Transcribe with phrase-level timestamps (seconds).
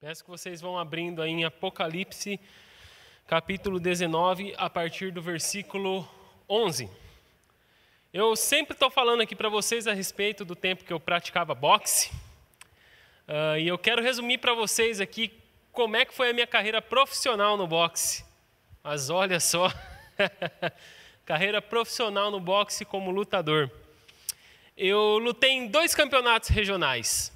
[0.00, 2.40] Peço que vocês vão abrindo aí em Apocalipse,
[3.26, 6.08] capítulo 19, a partir do versículo
[6.48, 6.88] 11.
[8.10, 12.10] Eu sempre estou falando aqui para vocês a respeito do tempo que eu praticava boxe,
[13.28, 15.38] uh, e eu quero resumir para vocês aqui
[15.70, 18.24] como é que foi a minha carreira profissional no boxe.
[18.82, 19.70] Mas olha só,
[21.26, 23.70] carreira profissional no boxe como lutador.
[24.74, 27.30] Eu lutei em dois campeonatos regionais.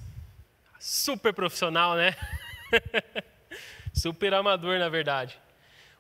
[0.81, 2.17] Super profissional, né?
[3.93, 5.39] Super amador, na verdade.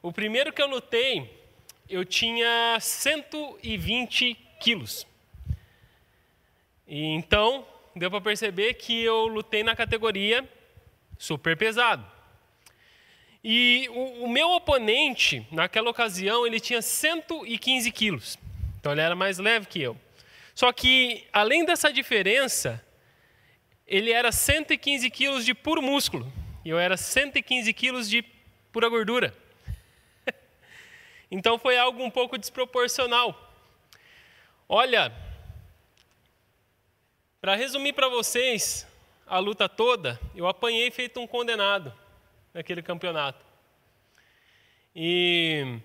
[0.02, 1.30] O primeiro que eu lutei,
[1.88, 5.06] eu tinha 120 quilos.
[6.86, 10.46] E então, deu para perceber que eu lutei na categoria
[11.18, 12.04] super pesado.
[13.42, 18.38] E o, o, meu oponente, naquela ocasião, ele tinha 115 quilos.
[18.80, 19.96] Então ele era mais leve que eu.
[20.54, 22.82] Só que, além dessa diferença,
[23.86, 26.30] ele era 115 quilos de puro músculo.
[26.64, 28.22] E eu era 115 quilos de
[28.72, 29.34] pura gordura.
[31.30, 33.52] então foi algo um pouco desproporcional.
[34.68, 35.12] Olha,
[37.40, 38.86] para resumir para vocês
[39.26, 41.92] a luta toda, eu apanhei feito um condenado
[42.54, 43.44] naquele campeonato.
[44.96, 45.78] E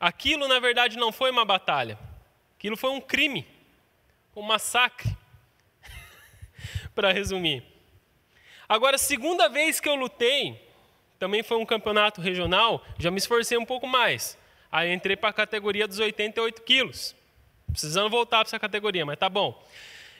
[0.00, 1.98] aquilo, na verdade, não foi uma batalha.
[2.56, 3.46] Aquilo foi um crime,
[4.34, 5.14] um massacre,
[6.94, 7.71] para resumir.
[8.72, 10.58] Agora, segunda vez que eu lutei,
[11.18, 14.38] também foi um campeonato regional, já me esforcei um pouco mais.
[14.72, 17.14] Aí entrei para a categoria dos 88 quilos.
[17.70, 19.62] Precisando voltar para essa categoria, mas tá bom.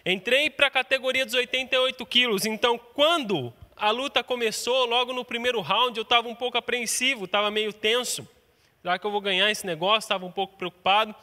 [0.05, 5.63] Entrei para a categoria dos 88 quilos, então quando a luta começou, logo no primeiro
[5.63, 8.29] round, eu estava um pouco apreensivo, estava meio tenso.
[8.83, 10.01] Será que eu vou ganhar esse negócio?
[10.01, 11.15] Estava um pouco preocupado.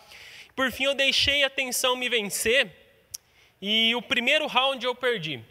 [0.55, 2.71] Por fim, eu deixei a tensão me vencer
[3.61, 5.45] e o primeiro round eu perdi.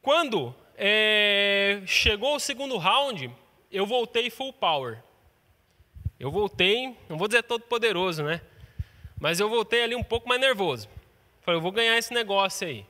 [0.00, 3.30] Quando é, chegou o segundo round,
[3.70, 5.02] eu voltei full power.
[6.20, 8.40] Eu voltei, não vou dizer todo poderoso, né?
[9.20, 10.88] Mas eu voltei ali um pouco mais nervoso.
[11.42, 12.86] Falei, eu vou ganhar esse negócio aí.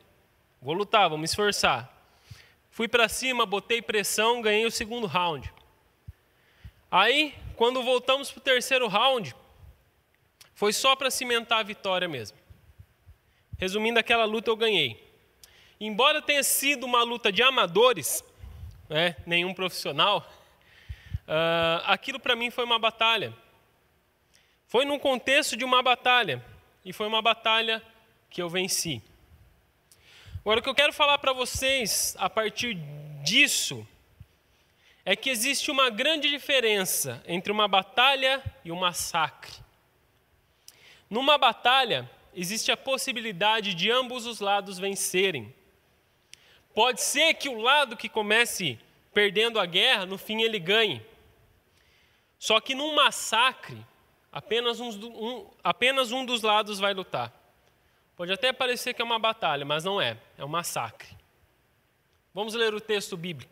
[0.61, 1.91] Vou lutar, vou me esforçar.
[2.71, 5.51] Fui para cima, botei pressão, ganhei o segundo round.
[6.91, 9.35] Aí, quando voltamos para o terceiro round,
[10.55, 12.37] foi só para cimentar a vitória mesmo.
[13.59, 15.08] Resumindo, aquela luta eu ganhei.
[15.81, 18.25] Embora tenha sido uma luta de amadores,
[18.89, 20.29] né, nenhum profissional,
[21.27, 23.33] uh, aquilo para mim foi uma batalha.
[24.67, 26.45] Foi num contexto de uma batalha,
[26.85, 27.83] e foi uma batalha
[28.31, 29.03] que eu venci.
[30.41, 32.75] Agora, o que eu quero falar para vocês a partir
[33.23, 33.87] disso
[35.05, 39.53] é que existe uma grande diferença entre uma batalha e um massacre.
[41.09, 45.55] Numa batalha, existe a possibilidade de ambos os lados vencerem.
[46.79, 48.79] Pode ser que o lado que comece
[49.13, 51.05] perdendo a guerra, no fim ele ganhe.
[52.39, 53.85] Só que num massacre,
[54.31, 57.33] apenas um, um, apenas um dos lados vai lutar.
[58.17, 61.09] Pode até parecer que é uma batalha, mas não é, é um massacre.
[62.33, 63.51] Vamos ler o texto bíblico.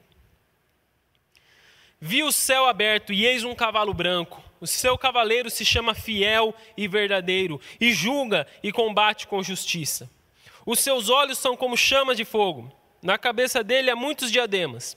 [1.98, 4.41] Vi o céu aberto e eis um cavalo branco.
[4.60, 10.08] O seu cavaleiro se chama Fiel e Verdadeiro, e julga e combate com justiça.
[10.64, 12.72] Os seus olhos são como chamas de fogo
[13.06, 14.97] na cabeça dele há muitos diademas.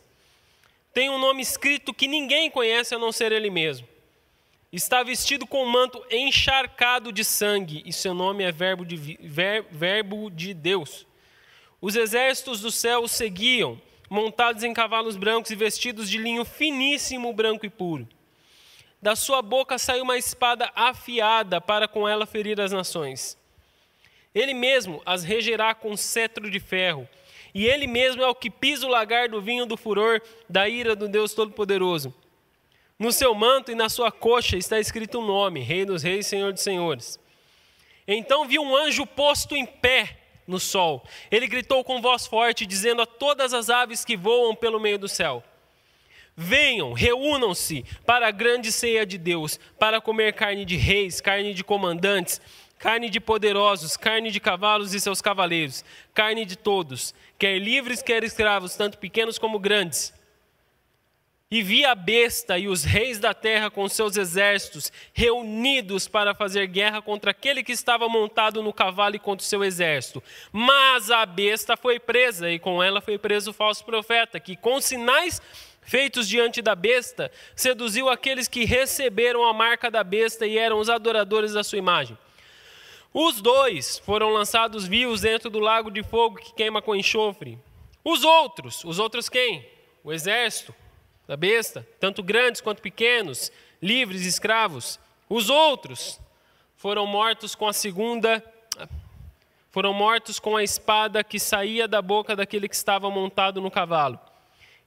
[0.92, 3.88] Tem um nome escrito que ninguém conhece a não ser ele mesmo.
[4.74, 9.64] Está vestido com um manto encharcado de sangue, e seu nome é Verbo de, ver,
[9.70, 11.06] verbo de Deus.
[11.80, 17.32] Os exércitos do céu o seguiam, montados em cavalos brancos e vestidos de linho finíssimo,
[17.32, 18.08] branco e puro.
[19.00, 23.38] Da sua boca saiu uma espada afiada para com ela ferir as nações.
[24.34, 27.08] Ele mesmo as regerá com cetro de ferro
[27.54, 30.96] e ele mesmo é o que pisa o lagar do vinho do furor da ira
[30.96, 32.14] do Deus Todo-Poderoso.
[32.98, 36.52] No seu manto e na sua coxa está escrito um nome: Rei dos Reis, Senhor
[36.52, 37.20] dos Senhores.
[38.08, 41.06] Então vi um anjo posto em pé no sol.
[41.30, 45.08] Ele gritou com voz forte, dizendo a todas as aves que voam pelo meio do
[45.08, 45.44] céu:
[46.36, 51.64] Venham, reúnam-se para a grande ceia de Deus, para comer carne de reis, carne de
[51.64, 52.42] comandantes,
[52.80, 55.84] carne de poderosos, carne de cavalos e seus cavaleiros,
[56.14, 60.18] carne de todos, quer livres, quer escravos, tanto pequenos como grandes.
[61.52, 66.68] E vi a besta e os reis da terra com seus exércitos reunidos para fazer
[66.68, 70.24] guerra contra aquele que estava montado no cavalo e contra o seu exército.
[70.52, 74.80] Mas a besta foi presa, e com ela foi preso o falso profeta, que com
[74.80, 75.42] sinais
[75.82, 80.88] feitos diante da besta, seduziu aqueles que receberam a marca da besta e eram os
[80.88, 82.16] adoradores da sua imagem.
[83.14, 87.58] Os dois foram lançados vivos dentro do lago de fogo que queima com enxofre.
[88.04, 89.68] Os outros, os outros quem?
[90.04, 90.74] O exército,
[91.28, 93.52] da besta, tanto grandes quanto pequenos,
[93.82, 95.00] livres escravos.
[95.28, 96.20] Os outros
[96.76, 98.44] foram mortos com a segunda
[99.72, 104.20] foram mortos com a espada que saía da boca daquele que estava montado no cavalo.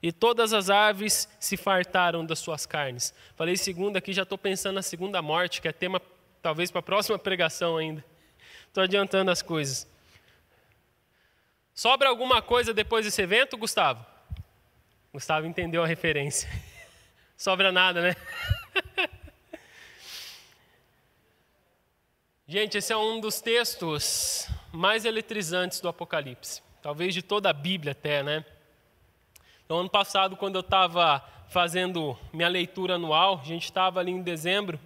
[0.02, 3.14] E todas as aves se fartaram das suas carnes.
[3.36, 6.02] Falei segunda aqui, já estou pensando na segunda morte, que é tema
[6.42, 8.04] talvez para a próxima pregação ainda.
[8.72, 9.86] Estou adiantando as coisas.
[11.74, 14.02] Sobra alguma coisa depois desse evento, Gustavo?
[15.12, 16.48] Gustavo entendeu a referência.
[17.36, 18.16] Sobra nada, né?
[22.48, 27.92] Gente, esse é um dos textos mais eletrizantes do Apocalipse, talvez de toda a Bíblia
[27.92, 28.42] até, né?
[29.68, 34.22] No ano passado, quando eu estava fazendo minha leitura anual, a gente estava ali em
[34.22, 34.80] dezembro,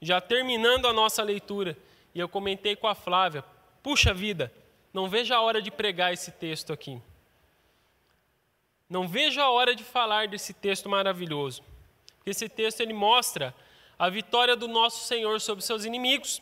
[0.00, 1.76] já terminando a nossa leitura,
[2.14, 3.44] e eu comentei com a Flávia:
[3.82, 4.52] puxa vida,
[4.92, 7.00] não vejo a hora de pregar esse texto aqui.
[8.88, 11.62] Não vejo a hora de falar desse texto maravilhoso.
[12.24, 13.54] Esse texto ele mostra
[13.98, 16.40] a vitória do nosso Senhor sobre seus inimigos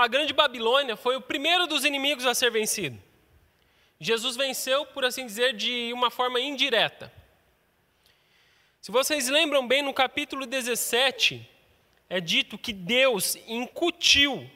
[0.00, 2.98] a grande Babilônia foi o primeiro dos inimigos a ser vencido.
[4.00, 7.12] Jesus venceu, por assim dizer, de uma forma indireta.
[8.80, 11.46] Se vocês lembram bem, no capítulo 17,
[12.10, 14.50] é dito que Deus incutiu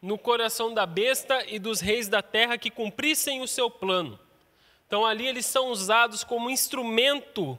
[0.00, 4.18] no coração da besta e dos reis da terra que cumprissem o seu plano.
[4.86, 7.58] Então, ali eles são usados como instrumento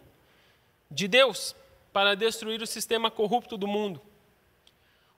[0.90, 1.54] de Deus
[1.92, 4.02] para destruir o sistema corrupto do mundo.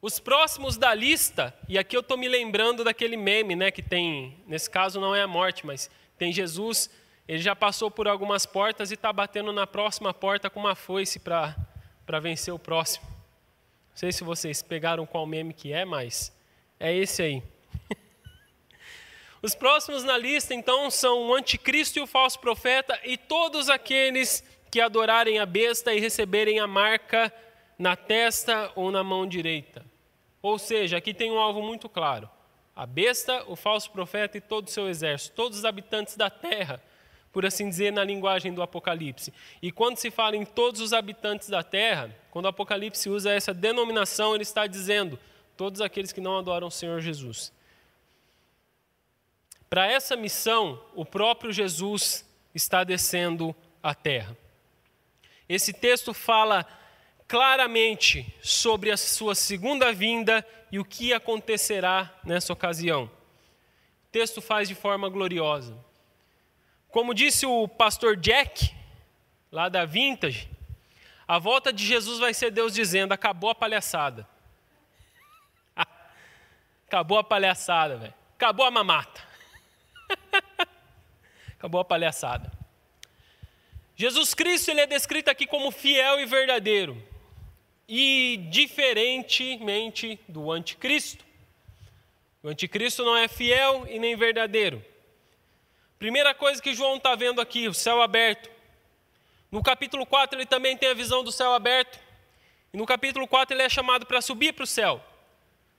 [0.01, 4.37] Os próximos da lista, e aqui eu estou me lembrando daquele meme, né, que tem,
[4.47, 6.89] nesse caso não é a morte, mas tem Jesus,
[7.27, 11.19] ele já passou por algumas portas e está batendo na próxima porta com uma foice
[11.19, 13.12] para vencer o próximo.
[13.93, 16.35] Não sei se vocês pegaram qual meme que é, mas
[16.79, 17.43] é esse aí.
[19.39, 24.43] Os próximos na lista, então, são o anticristo e o falso profeta e todos aqueles
[24.71, 27.31] que adorarem a besta e receberem a marca
[27.77, 29.85] na testa ou na mão direita.
[30.41, 32.27] Ou seja, aqui tem um alvo muito claro:
[32.75, 36.81] a besta, o falso profeta e todo o seu exército, todos os habitantes da terra,
[37.33, 39.33] por assim dizer, na linguagem do Apocalipse.
[39.59, 43.51] E quando se fala em todos os habitantes da terra, quando o Apocalipse usa essa
[43.51, 45.19] denominação, ele está dizendo
[45.57, 47.51] todos aqueles que não adoram o Senhor Jesus.
[49.67, 54.37] Para essa missão, o próprio Jesus está descendo à terra.
[55.49, 56.67] Esse texto fala
[57.27, 63.05] claramente sobre a sua segunda vinda e o que acontecerá nessa ocasião.
[63.05, 65.75] O texto faz de forma gloriosa.
[66.93, 68.71] Como disse o pastor Jack,
[69.51, 70.47] lá da Vintage,
[71.27, 74.29] a volta de Jesus vai ser Deus dizendo: acabou a palhaçada.
[76.85, 78.13] acabou a palhaçada, velho.
[78.35, 79.23] Acabou a mamata.
[81.57, 82.51] acabou a palhaçada.
[83.95, 87.03] Jesus Cristo ele é descrito aqui como fiel e verdadeiro
[87.89, 91.25] e diferentemente do anticristo.
[92.43, 94.92] O anticristo não é fiel e nem verdadeiro.
[96.03, 98.51] Primeira coisa que João está vendo aqui, o céu aberto.
[99.49, 101.97] No capítulo 4 ele também tem a visão do céu aberto.
[102.73, 105.01] E no capítulo 4 ele é chamado para subir para o céu.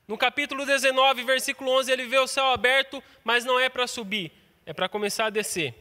[0.08, 4.32] No capítulo 19, versículo 11, ele vê o céu aberto, mas não é para subir,
[4.64, 5.74] é para começar a descer.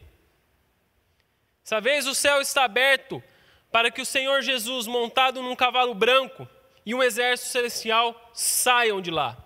[1.64, 3.24] Essa vez o céu está aberto
[3.72, 6.46] para que o Senhor Jesus, montado num cavalo branco,
[6.84, 9.38] e um exército celestial saiam de lá.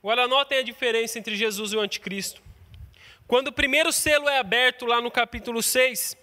[0.00, 2.41] Agora notem a diferença entre Jesus e o anticristo.
[3.32, 6.18] Quando o primeiro selo é aberto, lá no capítulo 6,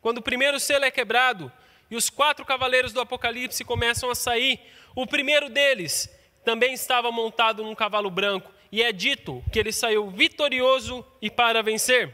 [0.00, 1.52] quando o primeiro selo é quebrado
[1.90, 4.58] e os quatro cavaleiros do Apocalipse começam a sair,
[4.96, 6.08] o primeiro deles
[6.42, 11.62] também estava montado num cavalo branco, e é dito que ele saiu vitorioso e para
[11.62, 12.10] vencer.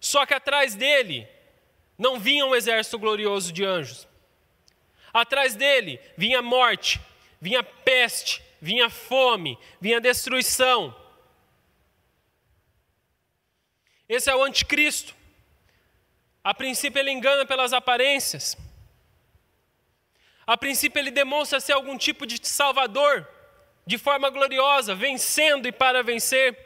[0.00, 1.28] Só que atrás dele
[1.98, 4.08] não vinha um exército glorioso de anjos.
[5.12, 6.98] Atrás dele vinha morte,
[7.38, 11.01] vinha peste, vinha fome, vinha destruição.
[14.14, 15.14] Esse é o anticristo.
[16.44, 18.58] A princípio ele engana pelas aparências.
[20.46, 23.26] A princípio ele demonstra ser algum tipo de salvador,
[23.86, 26.58] de forma gloriosa, vencendo e para vencer.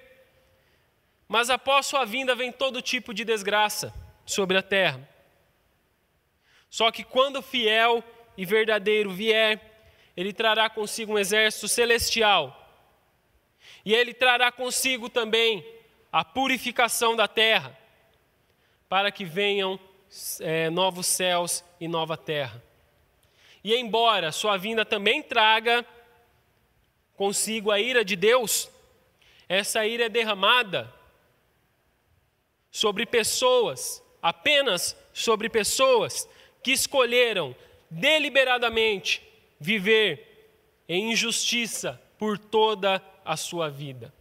[1.28, 5.08] Mas após sua vinda vem todo tipo de desgraça sobre a terra.
[6.68, 8.02] Só que quando fiel
[8.36, 9.60] e verdadeiro vier,
[10.16, 12.44] ele trará consigo um exército celestial.
[13.84, 15.75] E ele trará consigo também
[16.16, 17.78] a purificação da terra,
[18.88, 19.78] para que venham
[20.40, 22.62] é, novos céus e nova terra.
[23.62, 25.84] E embora sua vinda também traga
[27.16, 28.70] consigo a ira de Deus,
[29.46, 30.90] essa ira é derramada
[32.70, 36.26] sobre pessoas apenas sobre pessoas
[36.62, 37.54] que escolheram
[37.90, 39.22] deliberadamente
[39.60, 40.48] viver
[40.88, 44.15] em injustiça por toda a sua vida.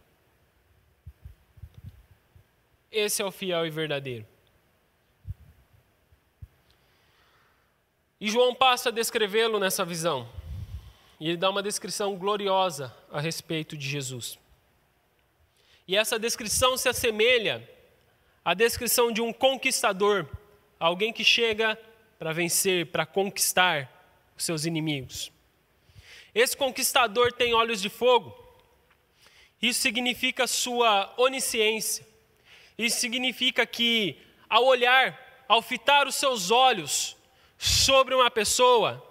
[2.90, 4.26] Esse é o fiel e verdadeiro.
[8.20, 10.28] E João passa a descrevê-lo nessa visão.
[11.20, 14.38] E ele dá uma descrição gloriosa a respeito de Jesus.
[15.86, 17.68] E essa descrição se assemelha
[18.44, 20.26] à descrição de um conquistador,
[20.78, 21.78] alguém que chega
[22.18, 23.92] para vencer, para conquistar
[24.36, 25.30] os seus inimigos.
[26.34, 28.36] Esse conquistador tem olhos de fogo.
[29.60, 32.06] Isso significa sua onisciência.
[32.78, 34.18] Isso significa que,
[34.48, 37.16] ao olhar, ao fitar os seus olhos
[37.56, 39.02] sobre uma pessoa,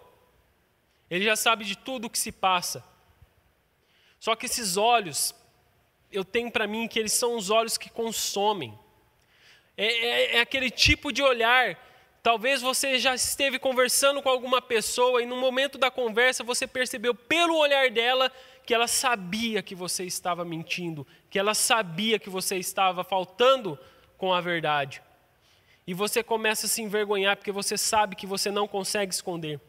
[1.10, 2.84] ele já sabe de tudo o que se passa.
[4.19, 5.36] Só que esses olhos,
[6.12, 8.77] eu tenho para mim que eles são os olhos que consomem.
[9.77, 11.77] É, é, é, aquele tipo de olhar.
[12.24, 17.13] Talvez você já esteve conversando com alguma pessoa e no momento da conversa você percebeu
[17.13, 18.31] pelo olhar dela
[18.65, 23.77] que ela sabia que você estava mentindo, que ela sabia que você estava faltando
[24.17, 25.01] com a verdade.
[25.88, 29.60] E você começa a se envergonhar porque você sabe que você não consegue esconder.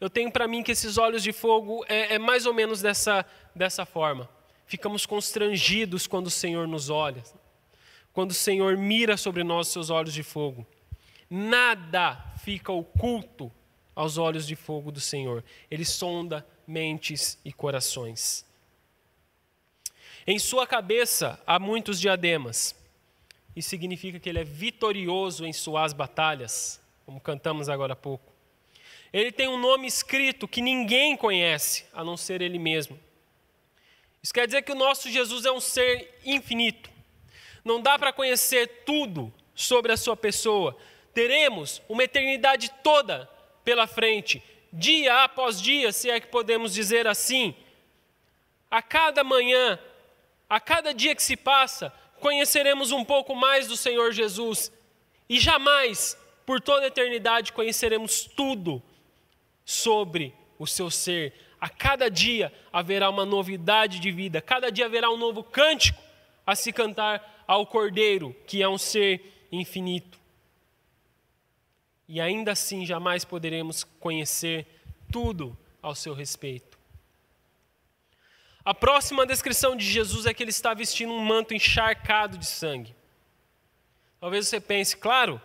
[0.00, 3.26] Eu tenho para mim que esses olhos de fogo é, é mais ou menos dessa,
[3.54, 4.28] dessa forma.
[4.66, 7.22] Ficamos constrangidos quando o Senhor nos olha,
[8.12, 10.66] quando o Senhor mira sobre nós seus olhos de fogo.
[11.28, 13.52] Nada fica oculto
[13.94, 15.44] aos olhos de fogo do Senhor.
[15.70, 18.44] Ele sonda mentes e corações.
[20.26, 22.76] Em sua cabeça há muitos diademas.
[23.56, 28.30] Isso significa que ele é vitorioso em suas batalhas, como cantamos agora há pouco.
[29.10, 33.00] Ele tem um nome escrito que ninguém conhece, a não ser ele mesmo.
[34.22, 36.90] Isso quer dizer que o nosso Jesus é um ser infinito.
[37.64, 40.76] Não dá para conhecer tudo sobre a sua pessoa.
[41.14, 43.26] Teremos uma eternidade toda
[43.64, 47.54] pela frente dia após dia, se é que podemos dizer assim,
[48.70, 49.78] a cada manhã,
[50.48, 54.72] a cada dia que se passa, conheceremos um pouco mais do Senhor Jesus.
[55.28, 58.82] E jamais, por toda a eternidade, conheceremos tudo
[59.64, 61.32] sobre o seu ser.
[61.60, 66.00] A cada dia haverá uma novidade de vida, cada dia haverá um novo cântico
[66.46, 70.17] a se cantar ao Cordeiro, que é um ser infinito
[72.08, 74.66] e ainda assim jamais poderemos conhecer
[75.12, 76.78] tudo ao seu respeito.
[78.64, 82.94] A próxima descrição de Jesus é que ele está vestindo um manto encharcado de sangue.
[84.20, 85.40] Talvez você pense, claro,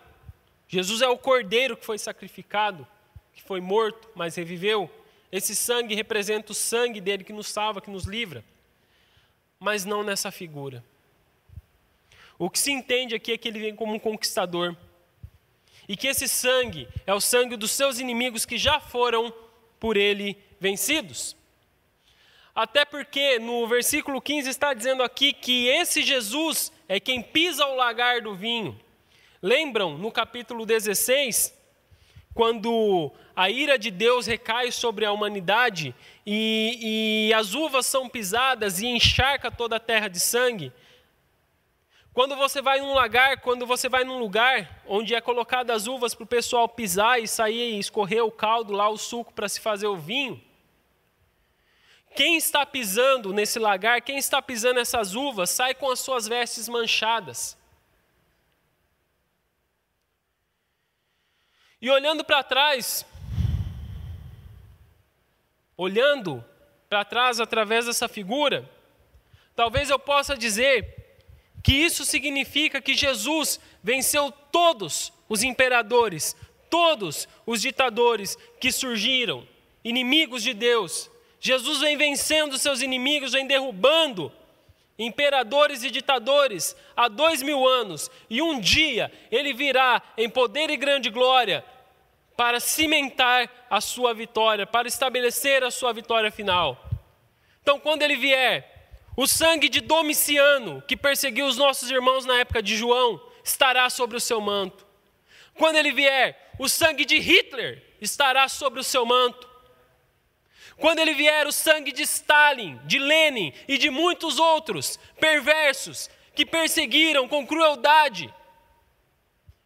[0.66, 2.86] Jesus é o cordeiro que foi sacrificado,
[3.32, 4.90] que foi morto, mas reviveu.
[5.30, 8.44] Esse sangue representa o sangue dele que nos salva, que nos livra.
[9.58, 10.84] Mas não nessa figura.
[12.38, 14.76] O que se entende aqui é que ele vem como um conquistador
[15.88, 19.32] e que esse sangue é o sangue dos seus inimigos que já foram
[19.78, 21.36] por ele vencidos.
[22.54, 27.74] Até porque no versículo 15 está dizendo aqui que esse Jesus é quem pisa o
[27.74, 28.78] lagar do vinho.
[29.42, 31.52] Lembram no capítulo 16,
[32.32, 38.80] quando a ira de Deus recai sobre a humanidade e, e as uvas são pisadas
[38.80, 40.72] e encharca toda a terra de sangue?
[42.14, 46.14] Quando você vai num lagar, quando você vai num lugar onde é colocado as uvas
[46.14, 49.60] para o pessoal pisar e sair e escorrer o caldo lá, o suco para se
[49.60, 50.40] fazer o vinho,
[52.14, 56.68] quem está pisando nesse lagar, quem está pisando essas uvas, sai com as suas vestes
[56.68, 57.58] manchadas.
[61.82, 63.04] E olhando para trás,
[65.76, 66.44] olhando
[66.88, 68.70] para trás através dessa figura,
[69.56, 71.03] talvez eu possa dizer
[71.64, 76.36] que isso significa que Jesus venceu todos os imperadores,
[76.68, 79.48] todos os ditadores que surgiram,
[79.82, 81.10] inimigos de Deus.
[81.40, 84.30] Jesus vem vencendo seus inimigos, vem derrubando
[84.98, 90.76] imperadores e ditadores há dois mil anos, e um dia ele virá em poder e
[90.76, 91.64] grande glória
[92.36, 96.78] para cimentar a sua vitória, para estabelecer a sua vitória final.
[97.62, 98.73] Então, quando ele vier,
[99.16, 104.16] o sangue de Domiciano, que perseguiu os nossos irmãos na época de João, estará sobre
[104.16, 104.86] o seu manto.
[105.54, 109.48] Quando ele vier, o sangue de Hitler estará sobre o seu manto.
[110.76, 116.44] Quando ele vier, o sangue de Stalin, de Lenin e de muitos outros perversos que
[116.44, 118.32] perseguiram com crueldade,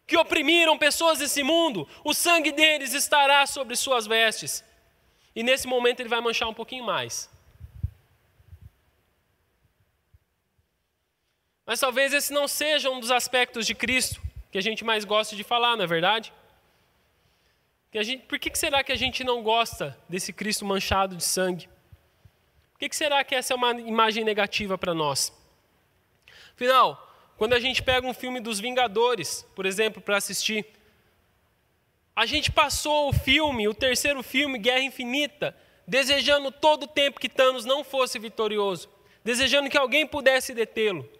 [0.05, 4.63] que oprimiram pessoas desse mundo, o sangue deles estará sobre suas vestes.
[5.35, 7.29] E nesse momento ele vai manchar um pouquinho mais.
[11.69, 14.19] Mas talvez esse não seja um dos aspectos de Cristo.
[14.51, 16.33] que a gente mais gosta de falar, não é verdade?
[17.91, 21.23] Que gente, por que, que será que a gente não gosta desse Cristo manchado de
[21.23, 21.69] sangue?
[22.71, 25.31] Por que, que será que essa é uma imagem negativa para nós?
[26.55, 27.07] Afinal,
[27.37, 30.65] quando a gente pega um filme dos Vingadores, por exemplo, para assistir,
[32.15, 35.55] a gente passou o filme, o terceiro filme, Guerra Infinita,
[35.87, 38.89] desejando todo o tempo que Thanos não fosse vitorioso,
[39.23, 41.18] desejando que alguém pudesse detê-lo.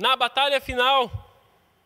[0.00, 1.30] Na batalha final,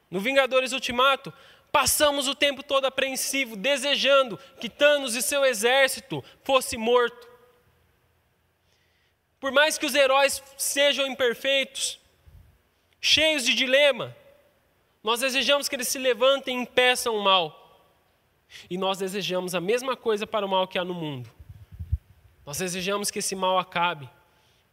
[0.09, 1.33] no Vingadores Ultimato,
[1.73, 7.28] passamos o tempo todo apreensivo, desejando que Thanos e seu exército fosse morto.
[9.40, 11.99] Por mais que os heróis sejam imperfeitos,
[13.00, 14.16] cheios de dilema,
[15.02, 17.83] nós desejamos que eles se levantem e impeçam o mal.
[18.71, 21.28] E nós desejamos a mesma coisa para o mal que há no mundo.
[22.47, 24.09] Nós desejamos que esse mal acabe,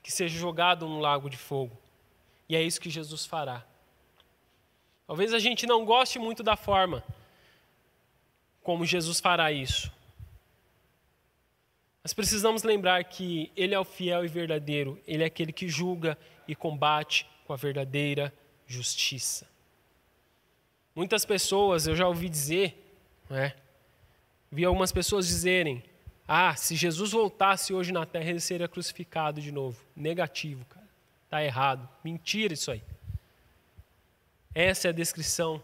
[0.04, 1.81] que seja jogado no lago de fogo.
[2.51, 3.65] E é isso que Jesus fará.
[5.08, 7.01] Talvez a gente não goste muito da forma
[8.62, 9.89] como Jesus fará isso.
[12.03, 16.17] Mas precisamos lembrar que Ele é o fiel e verdadeiro, Ele é aquele que julga
[16.46, 18.34] e combate com a verdadeira
[18.67, 19.48] justiça.
[20.93, 22.77] Muitas pessoas, eu já ouvi dizer,
[23.29, 23.55] né,
[24.51, 25.81] vi algumas pessoas dizerem:
[26.27, 29.81] ah, se Jesus voltasse hoje na terra, ele seria crucificado de novo.
[29.96, 30.81] Negativo, cara.
[31.32, 31.88] Está errado.
[32.04, 32.84] Mentira isso aí.
[34.54, 35.64] Essa é a descrição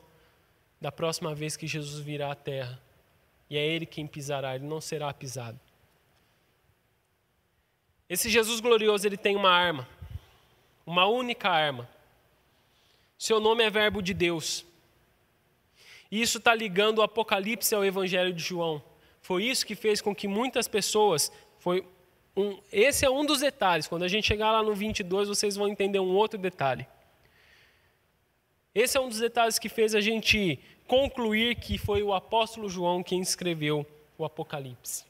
[0.80, 2.82] da próxima vez que Jesus virá à terra.
[3.50, 5.60] E é ele quem pisará, ele não será pisado.
[8.10, 9.86] Esse Jesus glorioso, ele tem uma arma.
[10.86, 11.90] Uma única arma.
[13.18, 14.66] Seu nome é Verbo de Deus.
[16.10, 18.82] E isso está ligando o Apocalipse ao Evangelho de João.
[19.22, 21.30] Foi isso que fez com que muitas pessoas.
[21.60, 21.86] Foi
[22.38, 23.88] um, esse é um dos detalhes.
[23.88, 26.86] Quando a gente chegar lá no 22, vocês vão entender um outro detalhe.
[28.75, 33.01] Esse é um dos detalhes que fez a gente concluir que foi o apóstolo João
[33.01, 33.86] quem escreveu
[34.20, 35.03] o Apocalipse.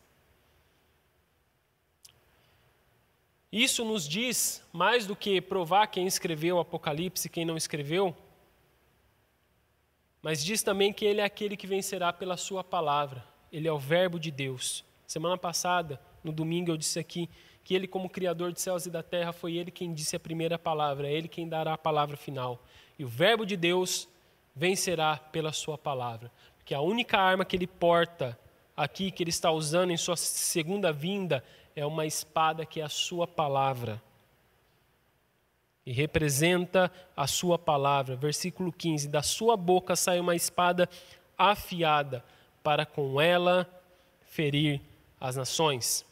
[3.52, 8.16] Isso nos diz, mais do que provar quem escreveu o Apocalipse e quem não escreveu,
[10.22, 13.24] mas diz também que ele é aquele que vencerá pela sua palavra.
[13.52, 14.84] Ele é o Verbo de Deus.
[15.06, 17.30] Semana passada, no domingo, eu disse aqui
[17.64, 20.58] que ele, como Criador de céus e da terra, foi ele quem disse a primeira
[20.60, 22.64] palavra, é ele quem dará a palavra final.
[22.98, 24.08] E o Verbo de Deus
[24.56, 26.32] vencerá pela sua palavra.
[26.58, 28.38] Porque a única arma que ele porta
[28.76, 31.44] aqui, que ele está usando em sua segunda vinda,
[31.76, 34.02] é uma espada que é a sua palavra
[35.88, 38.18] e representa a sua palavra.
[38.18, 40.90] Versículo 15: Da sua boca sai uma espada
[41.38, 42.26] afiada,
[42.62, 43.66] para com ela
[44.22, 44.82] ferir
[45.18, 46.06] as nações.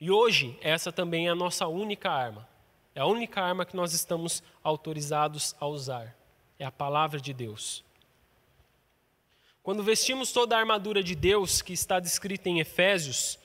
[0.00, 2.48] E hoje, essa também é a nossa única arma.
[2.94, 6.16] É a única arma que nós estamos autorizados a usar.
[6.58, 7.84] É a palavra de Deus.
[9.62, 13.38] Quando vestimos toda a armadura de Deus, que está descrita em Efésios,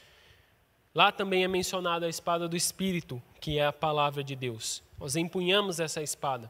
[0.93, 4.81] lá também é mencionada a espada do Espírito, que é a palavra de Deus.
[4.97, 6.49] Nós empunhamos essa espada.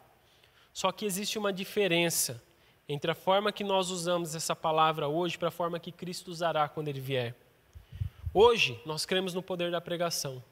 [0.72, 2.42] Só que existe uma diferença
[2.88, 6.70] entre a forma que nós usamos essa palavra hoje para a forma que Cristo usará
[6.70, 7.36] quando ele vier.
[8.38, 10.44] Hoje, nós cremos no poder da pregação.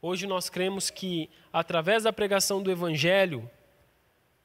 [0.00, 3.50] Hoje, nós cremos que, através da pregação do Evangelho,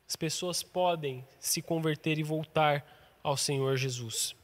[0.07, 2.83] as pessoas podem se converter e voltar
[3.21, 4.35] ao Senhor Jesus.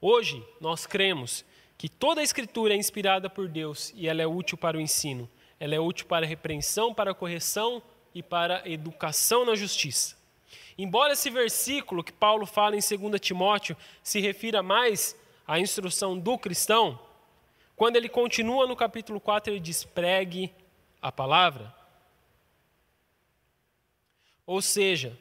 [0.00, 1.44] Hoje, nós cremos
[1.78, 5.30] que toda a Escritura é inspirada por Deus e ela é útil para o ensino
[5.58, 7.82] ela é útil para a repreensão, para a correção
[8.14, 10.16] e para a educação na justiça.
[10.76, 16.38] Embora esse versículo que Paulo fala em 2 Timóteo se refira mais à instrução do
[16.38, 16.98] cristão,
[17.76, 20.52] quando ele continua no capítulo 4, ele diz: pregue
[21.00, 21.72] a palavra.
[24.44, 25.16] Ou seja,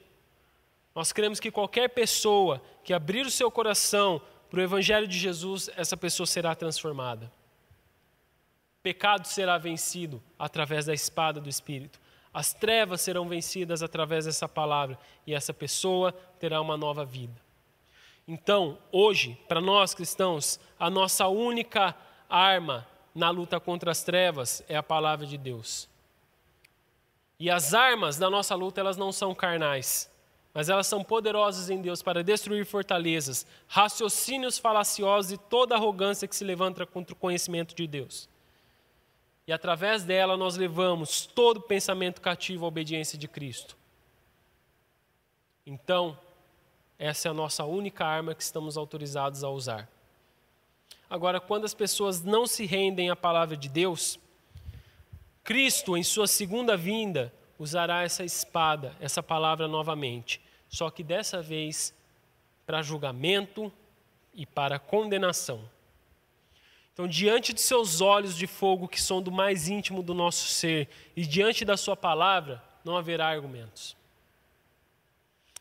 [0.95, 5.69] nós cremos que qualquer pessoa que abrir o seu coração para o Evangelho de Jesus,
[5.75, 7.31] essa pessoa será transformada
[8.85, 11.99] pecado será vencido através da espada do Espírito.
[12.31, 17.33] As trevas serão vencidas através dessa palavra e essa pessoa terá uma nova vida.
[18.27, 21.95] Então, hoje, para nós cristãos, a nossa única
[22.29, 25.87] arma na luta contra as trevas é a palavra de Deus.
[27.39, 30.09] E as armas da nossa luta, elas não são carnais,
[30.53, 36.35] mas elas são poderosas em Deus para destruir fortalezas, raciocínios falaciosos e toda arrogância que
[36.35, 38.29] se levanta contra o conhecimento de Deus.
[39.47, 43.77] E através dela nós levamos todo pensamento cativo à obediência de Cristo.
[45.65, 46.17] Então,
[46.97, 49.89] essa é a nossa única arma que estamos autorizados a usar.
[51.09, 54.19] Agora, quando as pessoas não se rendem à palavra de Deus,
[55.43, 60.41] Cristo, em sua segunda vinda, usará essa espada, essa palavra novamente.
[60.67, 61.93] só que dessa vez
[62.65, 63.71] para julgamento
[64.33, 65.69] e para condenação.
[66.95, 70.87] Então, diante de seus olhos de fogo, que são do mais íntimo do nosso ser,
[71.13, 73.97] e diante da Sua palavra, não haverá argumentos.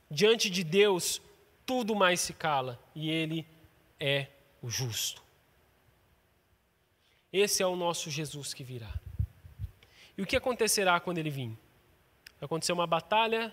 [0.09, 1.21] Diante de Deus,
[1.67, 3.45] tudo mais se cala, e Ele
[3.99, 4.29] é
[4.63, 5.24] o justo.
[7.37, 8.95] Esse é o nosso Jesus que virá.
[10.17, 11.49] E o que acontecerá quando ele vir?
[12.39, 13.53] Vai acontecer uma batalha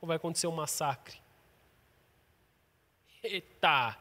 [0.00, 1.16] ou vai acontecer um massacre?
[3.22, 3.96] Eita!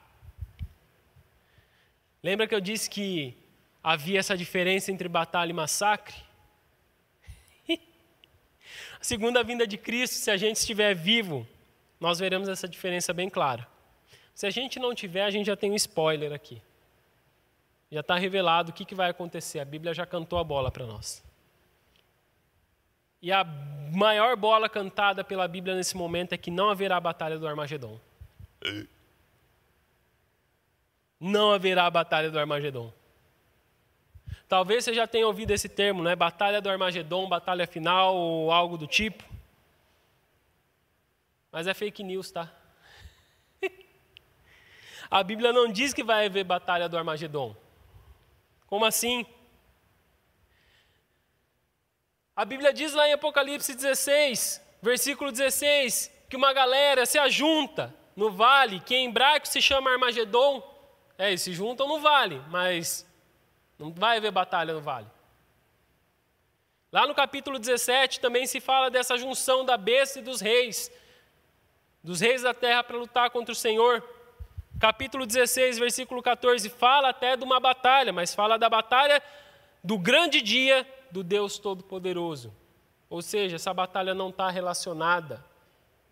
[2.23, 3.37] Lembra que eu disse que
[3.83, 6.15] havia essa diferença entre batalha e massacre?
[8.99, 11.47] a segunda vinda de Cristo, se a gente estiver vivo,
[11.99, 13.67] nós veremos essa diferença bem clara.
[14.33, 16.63] Se a gente não tiver, a gente já tem um spoiler aqui.
[17.91, 19.59] Já está revelado o que, que vai acontecer.
[19.59, 21.23] A Bíblia já cantou a bola para nós.
[23.21, 23.43] E a
[23.91, 27.99] maior bola cantada pela Bíblia nesse momento é que não haverá batalha do Armagedon.
[31.19, 32.93] Não haverá batalha do Armagedon.
[34.47, 36.15] Talvez você já tenha ouvido esse termo, né?
[36.15, 39.23] Batalha do Armagedon, batalha final ou algo do tipo.
[41.51, 42.51] Mas é fake news, tá?
[45.09, 47.55] A Bíblia não diz que vai haver batalha do Armagedon.
[48.69, 49.25] Como assim?
[52.35, 58.31] A Bíblia diz lá em Apocalipse 16, versículo 16, que uma galera se ajunta no
[58.31, 60.63] vale, que em hebraico se chama Armagedon.
[61.17, 63.05] É, eles se juntam no vale, mas
[63.77, 65.07] não vai haver batalha no vale.
[66.91, 70.91] Lá no capítulo 17 também se fala dessa junção da besta e dos reis,
[72.03, 74.03] dos reis da terra para lutar contra o Senhor.
[74.79, 79.21] Capítulo 16, versículo 14, fala até de uma batalha, mas fala da batalha
[79.83, 82.53] do grande dia do Deus Todo-Poderoso.
[83.09, 85.43] Ou seja, essa batalha não está relacionada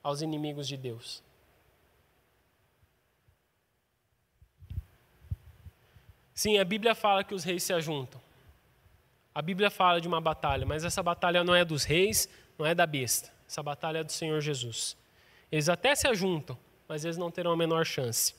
[0.04, 1.24] aos inimigos de Deus.
[6.34, 8.20] Sim, a Bíblia fala que os reis se ajuntam.
[9.34, 12.28] A Bíblia fala de uma batalha, mas essa batalha não é dos reis,
[12.58, 13.32] não é da besta.
[13.48, 14.98] Essa batalha é do Senhor Jesus.
[15.50, 18.36] Eles até se ajuntam, mas eles não terão a menor chance.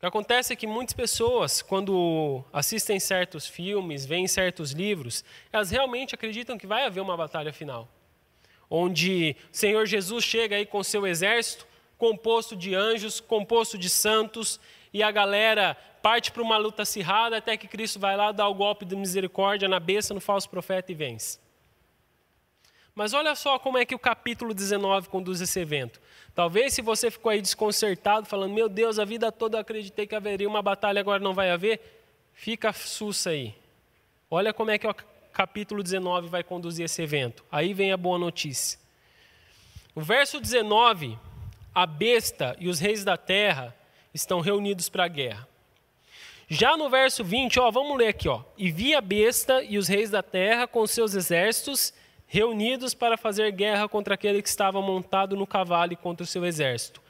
[0.00, 5.70] O que acontece é que muitas pessoas, quando assistem certos filmes, veem certos livros, elas
[5.70, 7.86] realmente acreditam que vai haver uma batalha final.
[8.70, 11.66] Onde o Senhor Jesus chega aí com seu exército,
[11.98, 14.58] composto de anjos, composto de santos,
[14.90, 18.54] e a galera parte para uma luta acirrada até que Cristo vai lá dar o
[18.54, 21.38] golpe de misericórdia na besta no falso profeta e vence.
[22.94, 26.00] Mas olha só como é que o capítulo 19 conduz esse evento.
[26.34, 30.14] Talvez se você ficou aí desconcertado, falando, meu Deus, a vida toda eu acreditei que
[30.14, 31.80] haveria uma batalha, agora não vai haver,
[32.34, 33.54] fica sussa aí.
[34.30, 34.94] Olha como é que o
[35.32, 37.44] capítulo 19 vai conduzir esse evento.
[37.50, 38.78] Aí vem a boa notícia.
[39.94, 41.18] O verso 19,
[41.74, 43.74] a besta e os reis da terra
[44.14, 45.48] estão reunidos para a guerra.
[46.48, 48.42] Já no verso 20, ó, vamos ler aqui, ó.
[48.58, 51.92] E vi a besta e os reis da terra com seus exércitos
[52.32, 56.46] reunidos para fazer guerra contra aquele que estava montado no cavalo e contra o seu
[56.46, 57.02] exército.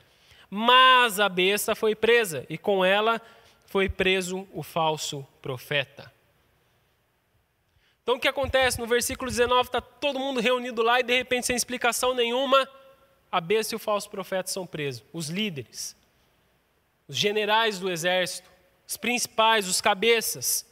[0.48, 3.20] Mas a besta foi presa, e com ela
[3.66, 6.10] foi preso o falso profeta.
[8.02, 8.80] Então o que acontece?
[8.80, 12.66] No versículo 19 está todo mundo reunido lá e de repente, sem explicação nenhuma,
[13.30, 15.04] a besta e o falso profeta são presos.
[15.12, 15.94] Os líderes,
[17.06, 18.50] os generais do exército,
[18.88, 20.64] os principais, os cabeças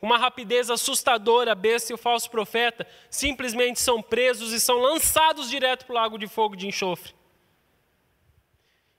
[0.00, 5.50] uma rapidez assustadora, a besta e o falso profeta simplesmente são presos e são lançados
[5.50, 7.14] direto para o lago de fogo de enxofre.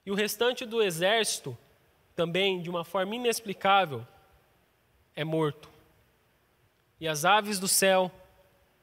[0.06, 1.56] E o restante do exército,
[2.14, 4.06] também de uma forma inexplicável,
[5.14, 5.68] é morto.
[7.00, 8.10] E as aves do céu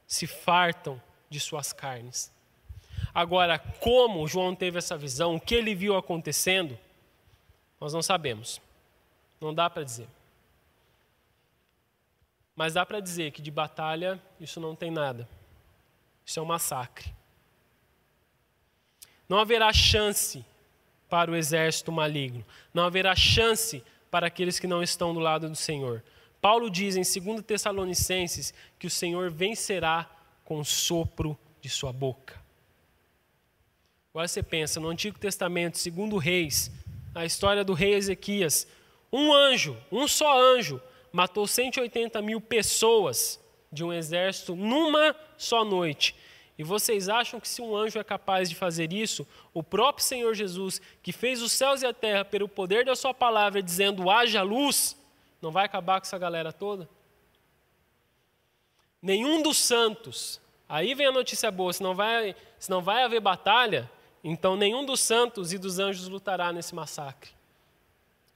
[0.06, 2.30] se fartam de suas carnes.
[3.14, 6.78] Agora, como João teve essa visão, o que ele viu acontecendo,
[7.80, 8.60] nós não sabemos.
[9.40, 10.06] Não dá para dizer.
[12.60, 15.26] Mas dá para dizer que de batalha isso não tem nada.
[16.26, 17.10] Isso é um massacre.
[19.26, 20.44] Não haverá chance
[21.08, 22.44] para o exército maligno.
[22.74, 26.04] Não haverá chance para aqueles que não estão do lado do Senhor.
[26.38, 30.06] Paulo diz em 2 Tessalonicenses que o Senhor vencerá
[30.44, 32.38] com o sopro de sua boca.
[34.12, 36.70] Agora você pensa, no Antigo Testamento, segundo Reis,
[37.14, 38.68] a história do rei Ezequias,
[39.10, 40.78] um anjo, um só anjo,
[41.12, 43.40] matou 180 mil pessoas
[43.72, 46.14] de um exército numa só noite.
[46.58, 50.34] E vocês acham que se um anjo é capaz de fazer isso, o próprio Senhor
[50.34, 54.42] Jesus, que fez os céus e a terra pelo poder da sua palavra, dizendo haja
[54.42, 54.94] luz,
[55.40, 56.86] não vai acabar com essa galera toda?
[59.00, 63.20] Nenhum dos santos, aí vem a notícia boa, se não vai, se não vai haver
[63.20, 63.90] batalha,
[64.22, 67.30] então nenhum dos santos e dos anjos lutará nesse massacre.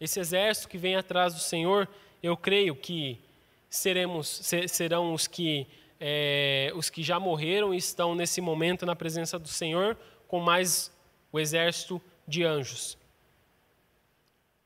[0.00, 1.86] Esse exército que vem atrás do Senhor,
[2.24, 3.20] eu creio que
[3.68, 5.66] seremos, serão os que,
[6.00, 9.94] é, os que já morreram e estão nesse momento na presença do Senhor,
[10.26, 10.90] com mais
[11.30, 12.96] o exército de anjos.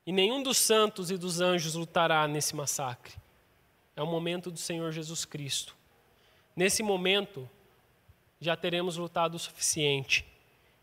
[0.07, 3.13] E nenhum dos santos e dos anjos lutará nesse massacre.
[3.93, 5.75] É o momento do Senhor Jesus Cristo.
[6.55, 7.47] Nesse momento,
[8.39, 10.25] já teremos lutado o suficiente.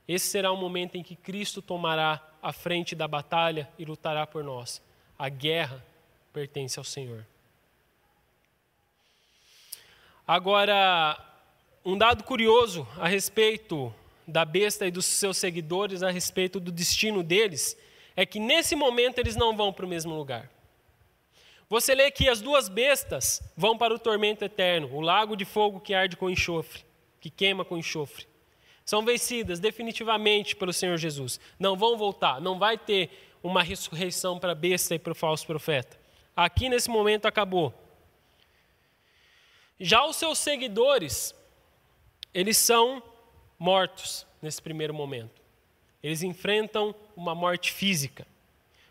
[0.06, 4.44] Esse será o momento em que Cristo tomará a frente da batalha e lutará por
[4.44, 4.82] nós.
[5.18, 5.82] A guerra
[6.36, 7.26] pertence ao Senhor.
[10.28, 11.18] Agora,
[11.82, 13.90] um dado curioso a respeito
[14.28, 17.74] da besta e dos seus seguidores, a respeito do destino deles,
[18.14, 20.50] é que nesse momento eles não vão para o mesmo lugar.
[21.70, 25.80] Você lê que as duas bestas vão para o tormento eterno, o lago de fogo
[25.80, 26.84] que arde com enxofre,
[27.18, 28.26] que queima com enxofre.
[28.84, 31.40] São vencidas definitivamente pelo Senhor Jesus.
[31.58, 33.08] Não vão voltar, não vai ter
[33.42, 36.04] uma ressurreição para a besta e para o falso profeta.
[36.36, 37.72] Aqui nesse momento acabou.
[39.80, 41.34] Já os seus seguidores,
[42.34, 43.02] eles são
[43.58, 45.40] mortos nesse primeiro momento.
[46.02, 48.26] Eles enfrentam uma morte física.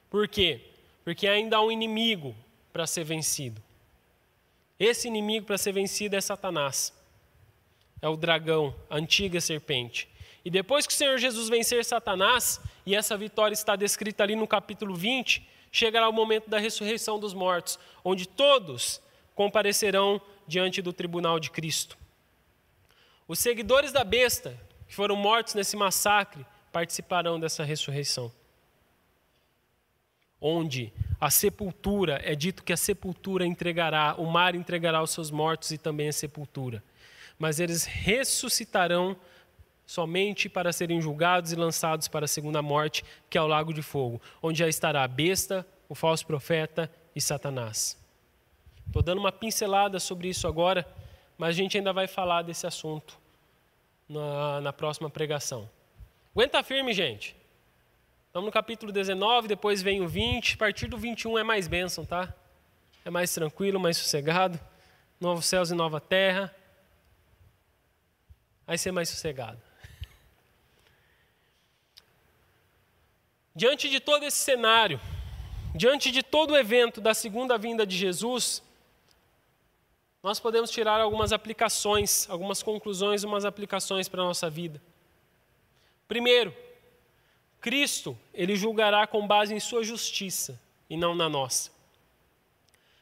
[0.09, 0.59] Por quê?
[1.03, 2.35] Porque ainda há um inimigo
[2.73, 3.61] para ser vencido.
[4.79, 6.91] Esse inimigo para ser vencido é Satanás.
[8.01, 10.09] É o dragão, a antiga serpente.
[10.43, 14.47] E depois que o Senhor Jesus vencer Satanás, e essa vitória está descrita ali no
[14.47, 19.01] capítulo 20, chegará o momento da ressurreição dos mortos, onde todos
[19.35, 21.97] comparecerão diante do tribunal de Cristo.
[23.27, 24.57] Os seguidores da besta,
[24.87, 28.31] que foram mortos nesse massacre, participarão dessa ressurreição.
[30.39, 35.71] Onde a sepultura, é dito que a sepultura entregará, o mar entregará os seus mortos
[35.71, 36.81] e também a sepultura.
[37.37, 39.17] Mas eles ressuscitarão
[39.85, 43.81] somente para serem julgados e lançados para a segunda morte, que é o lago de
[43.81, 47.97] fogo, onde já estará a besta, o falso profeta e Satanás.
[48.87, 50.87] Estou dando uma pincelada sobre isso agora,
[51.37, 53.17] mas a gente ainda vai falar desse assunto
[54.07, 55.69] na, na próxima pregação.
[56.33, 57.35] Aguenta firme, gente.
[58.27, 60.55] Estamos no capítulo 19, depois vem o 20.
[60.55, 62.33] A partir do 21 é mais bênção, tá?
[63.03, 64.59] É mais tranquilo, mais sossegado.
[65.19, 66.53] Novos céus e nova terra.
[68.67, 69.61] Vai ser mais sossegado.
[73.55, 74.99] Diante de todo esse cenário,
[75.73, 78.61] diante de todo o evento da segunda vinda de Jesus,
[80.21, 84.81] nós podemos tirar algumas aplicações, algumas conclusões, umas aplicações para a nossa vida.
[86.07, 86.53] Primeiro,
[87.61, 91.71] Cristo, ele julgará com base em sua justiça e não na nossa.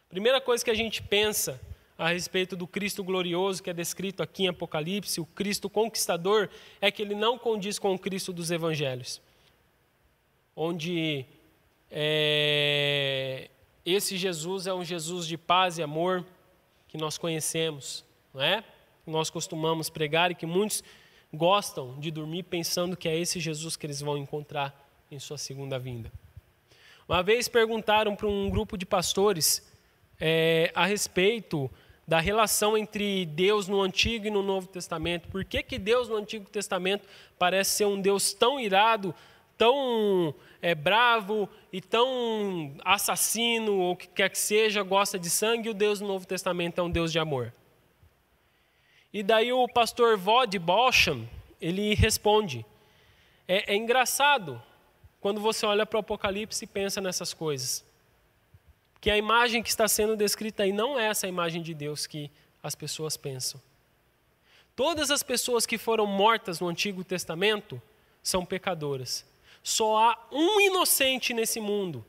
[0.07, 1.59] Primeira coisa que a gente pensa
[1.97, 6.91] a respeito do Cristo glorioso que é descrito aqui em Apocalipse, o Cristo conquistador, é
[6.91, 9.21] que ele não condiz com o Cristo dos evangelhos,
[10.55, 11.25] onde
[11.89, 13.49] é,
[13.85, 16.25] esse Jesus é um Jesus de paz e amor
[16.87, 18.63] que nós conhecemos, não é?
[19.05, 20.83] Nós costumamos pregar e que muitos
[21.33, 24.73] gostam de dormir pensando que é esse Jesus que eles vão encontrar
[25.11, 26.11] em sua segunda vinda.
[27.07, 29.67] Uma vez perguntaram para um grupo de pastores
[30.19, 31.69] é, a respeito
[32.07, 35.27] da relação entre Deus no Antigo e no Novo Testamento.
[35.29, 39.13] Por que, que Deus no Antigo Testamento parece ser um Deus tão irado,
[39.63, 45.69] tão é, bravo e tão assassino, ou o que quer que seja, gosta de sangue,
[45.69, 47.53] o Deus no Novo Testamento é um Deus de amor?
[49.13, 51.25] E daí o pastor Vod Boscham,
[51.61, 52.65] ele responde,
[53.47, 54.61] é, é engraçado
[55.21, 57.85] quando você olha para o Apocalipse e pensa nessas coisas.
[58.99, 62.29] Que a imagem que está sendo descrita aí não é essa imagem de Deus que
[62.61, 63.61] as pessoas pensam.
[64.75, 67.81] Todas as pessoas que foram mortas no Antigo Testamento
[68.21, 69.25] são pecadoras.
[69.63, 72.05] Só há um inocente nesse mundo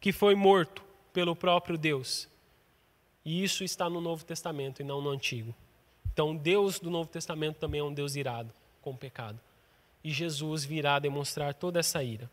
[0.00, 0.82] que foi morto
[1.12, 2.28] pelo próprio Deus.
[3.24, 5.54] E isso está no Novo Testamento e não no Antigo.
[6.12, 9.38] Então, Deus do Novo Testamento também é um Deus irado com o pecado.
[10.02, 12.30] E Jesus virá demonstrar toda essa ira.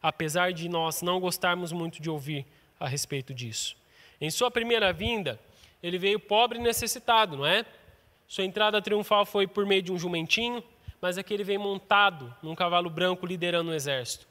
[0.00, 2.46] Apesar de nós não gostarmos muito de ouvir
[2.78, 3.76] a respeito disso.
[4.20, 5.40] Em sua primeira vinda,
[5.82, 7.64] ele veio pobre e necessitado, não é?
[8.28, 10.62] Sua entrada triunfal foi por meio de um jumentinho,
[11.00, 14.26] mas aqui ele veio montado num cavalo branco liderando um exército.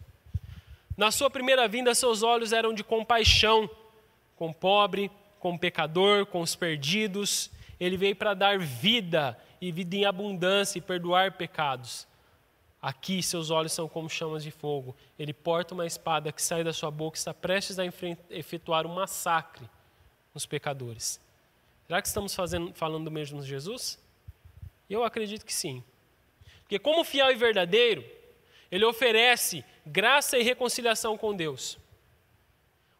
[0.97, 3.69] Na sua primeira vinda, seus olhos eram de compaixão
[4.35, 9.71] com o pobre, com o pecador, com os perdidos, ele veio para dar vida e
[9.71, 12.07] vida em abundância e perdoar pecados.
[12.81, 14.95] Aqui seus olhos são como chamas de fogo.
[15.17, 17.83] Ele porta uma espada que sai da sua boca e está prestes a
[18.29, 19.67] efetuar um massacre
[20.33, 21.19] nos pecadores.
[21.87, 23.99] Será que estamos fazendo, falando do mesmo Jesus?
[24.89, 25.83] Eu acredito que sim.
[26.65, 28.03] Porque como fiel e verdadeiro,
[28.71, 31.77] Ele oferece graça e reconciliação com Deus.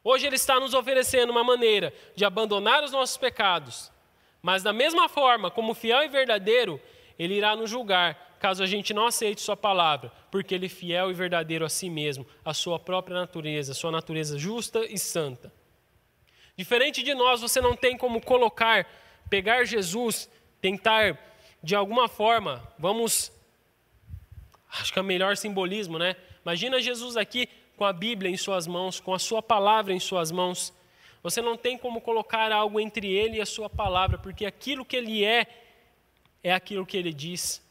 [0.04, 3.92] Hoje Ele está nos oferecendo uma maneira de abandonar os nossos pecados,
[4.40, 6.80] mas da mesma forma, como fiel e verdadeiro,
[7.18, 11.10] Ele irá nos julgar caso a gente não aceite Sua palavra, porque Ele é fiel
[11.10, 15.52] e verdadeiro a si mesmo, a Sua própria natureza, Sua natureza justa e santa.
[16.56, 18.88] Diferente de nós, você não tem como colocar,
[19.32, 20.30] pegar Jesus,
[20.62, 21.20] tentar
[21.64, 23.32] de alguma forma, vamos.
[24.80, 26.16] Acho que é o melhor simbolismo, né?
[26.44, 30.32] Imagina Jesus aqui com a Bíblia em suas mãos, com a sua palavra em suas
[30.32, 30.74] mãos.
[31.24, 34.96] Você não tem como colocar algo entre ele e a sua palavra, porque aquilo que
[34.96, 35.48] ele é,
[36.44, 37.64] é aquilo que ele diz.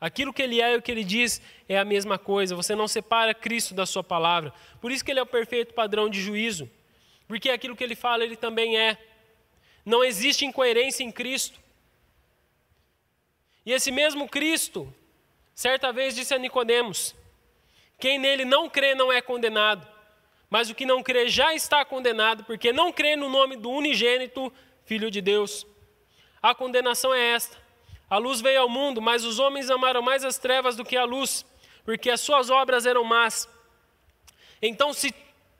[0.00, 2.56] Aquilo que ele é e o que ele diz é a mesma coisa.
[2.56, 4.52] Você não separa Cristo da sua palavra.
[4.80, 6.68] Por isso que ele é o perfeito padrão de juízo.
[7.28, 8.98] Porque aquilo que ele fala, ele também é.
[9.84, 11.60] Não existe incoerência em Cristo.
[13.64, 14.92] E esse mesmo Cristo,
[15.54, 17.14] certa vez disse a Nicodemos:
[17.98, 19.86] quem nele não crê não é condenado,
[20.50, 24.52] mas o que não crê já está condenado, porque não crê no nome do unigênito
[24.84, 25.64] Filho de Deus.
[26.42, 27.56] A condenação é esta:
[28.10, 31.04] a luz veio ao mundo, mas os homens amaram mais as trevas do que a
[31.04, 31.46] luz,
[31.84, 33.48] porque as suas obras eram más.
[34.60, 35.14] Então, se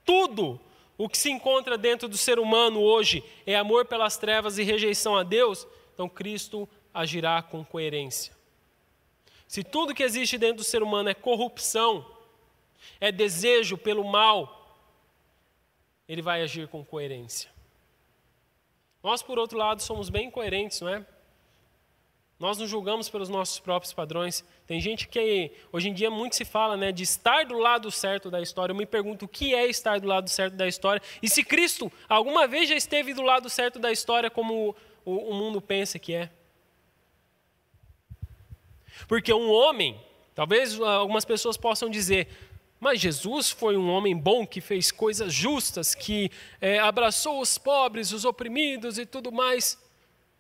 [0.05, 0.61] tudo
[0.99, 5.17] o que se encontra dentro do ser humano hoje é amor pelas trevas e rejeição
[5.17, 8.33] a Deus, então Cristo agirá com coerência.
[9.53, 12.07] Se tudo que existe dentro do ser humano é corrupção,
[12.99, 14.81] é desejo pelo mal,
[16.09, 17.51] ele vai agir com coerência.
[19.03, 21.07] Nós, por outro lado, somos bem coerentes, não é?
[22.39, 24.43] Nós nos julgamos pelos nossos próprios padrões.
[24.67, 28.31] Tem gente que hoje em dia muito se fala, né, de estar do lado certo
[28.31, 28.73] da história.
[28.73, 31.93] Eu me pergunto o que é estar do lado certo da história e se Cristo
[32.09, 36.15] alguma vez já esteve do lado certo da história como o, o mundo pensa que
[36.15, 36.31] é.
[39.07, 40.01] Porque um homem,
[40.35, 42.29] talvez algumas pessoas possam dizer,
[42.81, 48.11] mas Jesus foi um homem bom que fez coisas justas, que é, abraçou os pobres,
[48.13, 49.79] os oprimidos e tudo mais.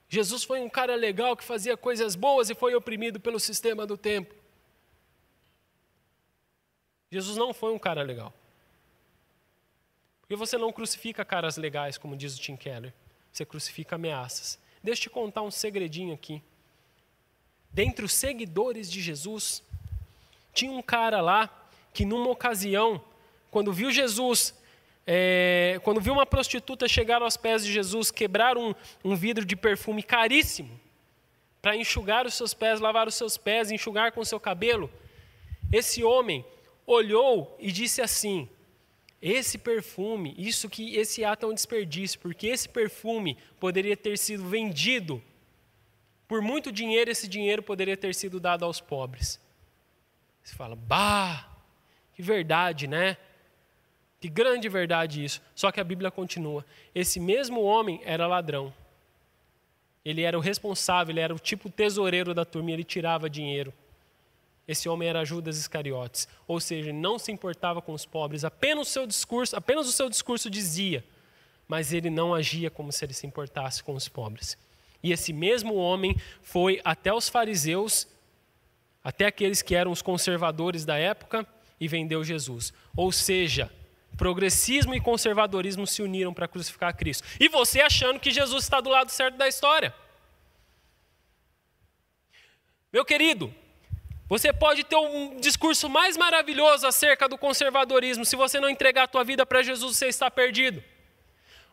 [0.09, 3.97] Jesus foi um cara legal que fazia coisas boas e foi oprimido pelo sistema do
[3.97, 4.35] tempo.
[7.11, 8.35] Jesus não foi um cara legal.
[10.21, 12.93] Porque você não crucifica caras legais, como diz o Tim Keller.
[13.31, 14.59] Você crucifica ameaças.
[14.83, 16.43] Deixa eu te contar um segredinho aqui.
[17.73, 19.63] Dentre os seguidores de Jesus,
[20.53, 21.49] tinha um cara lá
[21.93, 23.03] que numa ocasião,
[23.51, 24.55] quando viu Jesus,
[25.07, 29.57] é, quando viu uma prostituta chegar aos pés de Jesus, quebrar um, um vidro de
[29.57, 30.79] perfume caríssimo,
[31.61, 34.91] para enxugar os seus pés, lavar os seus pés, enxugar com o seu cabelo,
[35.73, 36.45] esse homem
[36.87, 38.49] olhou e disse assim:
[39.21, 44.45] esse perfume, isso que esse ato é um desperdício, porque esse perfume poderia ter sido
[44.49, 45.23] vendido
[46.33, 49.39] por muito dinheiro, esse dinheiro poderia ter sido dado aos pobres.
[50.43, 51.47] Você fala, bah,
[52.15, 53.19] que verdade, né?
[54.19, 55.43] Que grande verdade isso.
[55.55, 56.65] Só que a Bíblia continua.
[56.95, 58.73] Esse mesmo homem era ladrão.
[60.03, 63.71] Ele era o responsável, ele era o tipo tesoureiro da turma, ele tirava dinheiro.
[64.67, 68.91] Esse homem era Judas Iscariotes, ou seja, não se importava com os pobres, apenas o
[68.91, 71.05] seu discurso, apenas o seu discurso dizia,
[71.69, 74.57] mas ele não agia como se ele se importasse com os pobres.
[75.03, 78.07] E esse mesmo homem foi até os fariseus,
[79.03, 81.47] até aqueles que eram os conservadores da época,
[81.81, 82.73] e vendeu Jesus.
[82.97, 83.69] Ou seja,
[84.17, 87.27] progressismo e conservadorismo se uniram para crucificar Cristo.
[87.41, 89.93] E você achando que Jesus está do lado certo da história.
[92.93, 93.53] Meu querido,
[94.29, 99.09] você pode ter um discurso mais maravilhoso acerca do conservadorismo, se você não entregar a
[99.09, 100.85] tua vida para Jesus, você está perdido.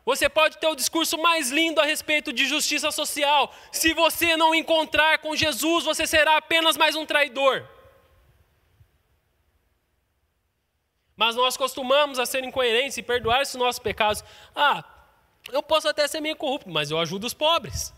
[0.10, 4.56] Você pode ter o discurso mais lindo a respeito de justiça social, se você não
[4.56, 7.64] encontrar com Jesus, você será apenas mais um traidor.
[11.16, 14.24] Mas nós costumamos a ser incoerentes e perdoar esses nossos pecados.
[14.56, 14.84] Ah,
[15.52, 17.94] eu posso até ser meio corrupto, mas eu ajudo os pobres.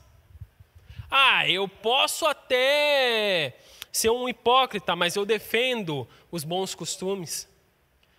[1.10, 3.58] Ah, eu posso até
[3.90, 7.48] ser um hipócrita, mas eu defendo os bons costumes.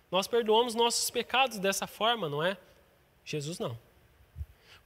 [0.09, 2.57] Nós perdoamos nossos pecados dessa forma, não é?
[3.23, 3.82] Jesus não.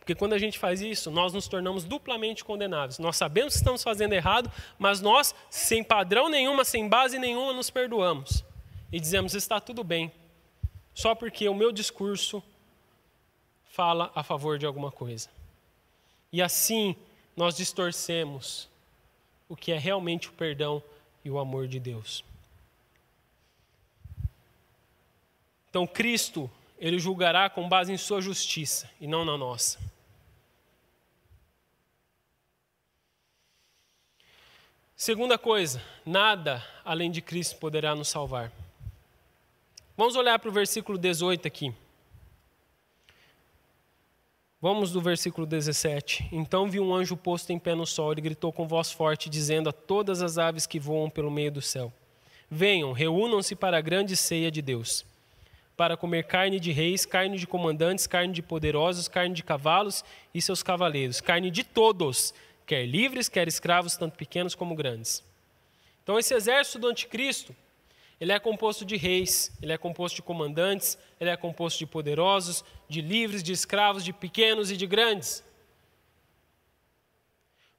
[0.08, 2.98] Porque quando a gente faz isso, nós nos tornamos duplamente condenáveis.
[2.98, 4.50] Nós sabemos que estamos fazendo errado,
[4.80, 8.42] mas nós, sem padrão nenhuma, sem base nenhuma, nos perdoamos
[8.90, 10.10] e dizemos: está tudo bem,
[10.94, 12.42] só porque o meu discurso
[13.66, 15.28] fala a favor de alguma coisa.
[16.32, 16.96] E assim
[17.36, 18.70] nós distorcemos
[19.50, 20.82] o que é realmente o perdão
[21.22, 22.24] e o amor de Deus.
[25.70, 26.50] Então Cristo,
[26.80, 29.97] ele julgará com base em sua justiça e não na nossa.
[34.98, 38.52] Segunda coisa, nada além de Cristo poderá nos salvar.
[39.96, 41.72] Vamos olhar para o versículo 18 aqui.
[44.60, 46.28] Vamos do versículo 17.
[46.32, 49.70] Então viu um anjo posto em pé no sol e gritou com voz forte, dizendo
[49.70, 51.94] a todas as aves que voam pelo meio do céu:
[52.50, 55.06] Venham, reúnam-se para a grande ceia de Deus,
[55.76, 60.42] para comer carne de reis, carne de comandantes, carne de poderosos, carne de cavalos e
[60.42, 62.34] seus cavaleiros, carne de todos,
[62.68, 65.24] quer livres, quer escravos, tanto pequenos como grandes.
[66.04, 67.56] Então, esse exército do anticristo
[68.20, 72.66] ele é composto de reis, ele é composto de comandantes, ele é composto de poderosos,
[72.90, 75.44] de livres, de escravos, de pequenos e de grandes.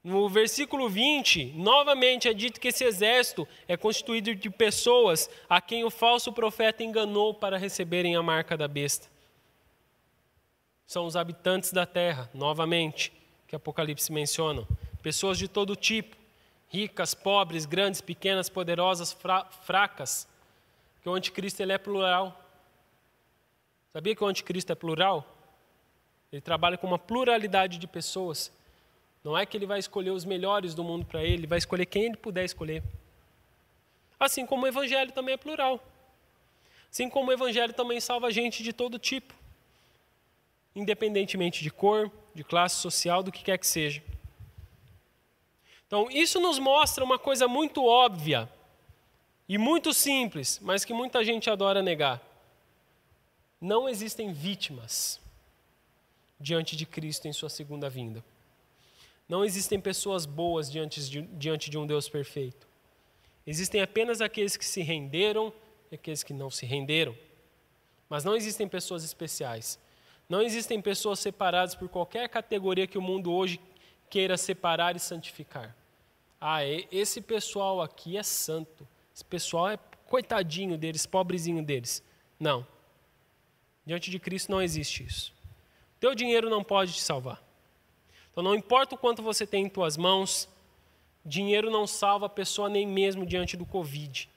[0.01, 5.83] No versículo 20, novamente é dito que esse exército é constituído de pessoas a quem
[5.83, 9.09] o falso profeta enganou para receberem a marca da besta.
[10.87, 13.11] São os habitantes da terra, novamente,
[13.49, 14.63] que Apocalipse menciona.
[15.01, 16.15] Pessoas de todo tipo,
[16.69, 20.27] ricas, pobres, grandes, pequenas, poderosas, fra fracas.
[21.01, 22.39] Que o anticristo ele é plural.
[23.91, 25.25] Sabia que o anticristo é plural?
[26.31, 28.51] Ele trabalha com uma pluralidade de pessoas.
[29.23, 31.87] Não é que ele vai escolher os melhores do mundo para ele, ele vai escolher
[31.87, 32.83] quem ele puder escolher.
[34.19, 35.83] Assim como o evangelho também é plural.
[36.91, 39.33] Assim como o evangelho também salva gente de todo tipo,
[40.75, 44.03] independentemente de cor, de classe social, do que quer que seja.
[45.87, 48.47] Então, isso nos mostra uma coisa muito óbvia
[49.47, 52.21] e muito simples, mas que muita gente adora negar.
[53.59, 55.19] Não existem vítimas
[56.39, 58.23] diante de Cristo em sua segunda vinda.
[59.27, 62.67] Não existem pessoas boas diante de, diante de um Deus perfeito.
[63.45, 65.51] Existem apenas aqueles que se renderam
[65.91, 67.15] e aqueles que não se renderam.
[68.07, 69.79] Mas não existem pessoas especiais.
[70.29, 73.59] Não existem pessoas separadas por qualquer categoria que o mundo hoje
[74.09, 75.75] queira separar e santificar.
[76.39, 78.87] Ah, esse pessoal aqui é santo.
[79.13, 82.03] Esse pessoal é coitadinho deles, pobrezinho deles.
[82.39, 82.65] Não.
[83.85, 85.33] Diante de Cristo não existe isso.
[85.99, 87.43] Teu dinheiro não pode te salvar.
[88.31, 90.47] Então não importa o quanto você tem em tuas mãos,
[91.25, 94.29] dinheiro não salva a pessoa nem mesmo diante do Covid,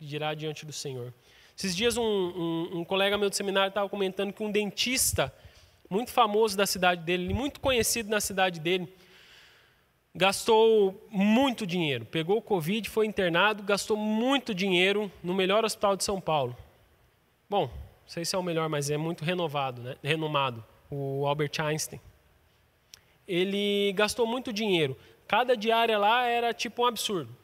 [0.00, 1.14] dirá diante do Senhor.
[1.58, 5.34] Esses dias um, um, um colega meu do seminário estava comentando que um dentista
[5.90, 8.86] muito famoso da cidade dele, muito conhecido na cidade dele,
[10.14, 12.04] gastou muito dinheiro.
[12.04, 16.56] Pegou o Covid, foi internado, gastou muito dinheiro no melhor hospital de São Paulo.
[17.50, 19.96] Bom, não sei se é o melhor, mas é muito renovado, né?
[20.00, 22.00] renomado, o Albert Einstein.
[23.26, 24.96] Ele gastou muito dinheiro.
[25.26, 27.36] Cada diária lá era tipo um absurdo.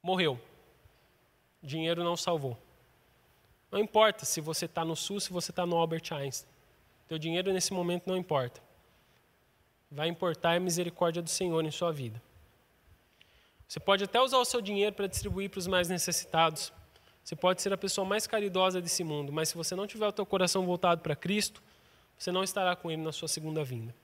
[0.00, 0.38] Morreu.
[1.64, 2.56] Dinheiro não salvou.
[3.72, 6.48] Não importa se você está no SUS, se você está no Albert Einstein.
[7.08, 8.62] Teu dinheiro nesse momento não importa
[9.94, 12.20] vai importar a misericórdia do Senhor em sua vida.
[13.68, 16.72] Você pode até usar o seu dinheiro para distribuir para os mais necessitados.
[17.22, 20.12] Você pode ser a pessoa mais caridosa desse mundo, mas se você não tiver o
[20.12, 21.62] teu coração voltado para Cristo,
[22.18, 23.94] você não estará com Ele na sua segunda vinda.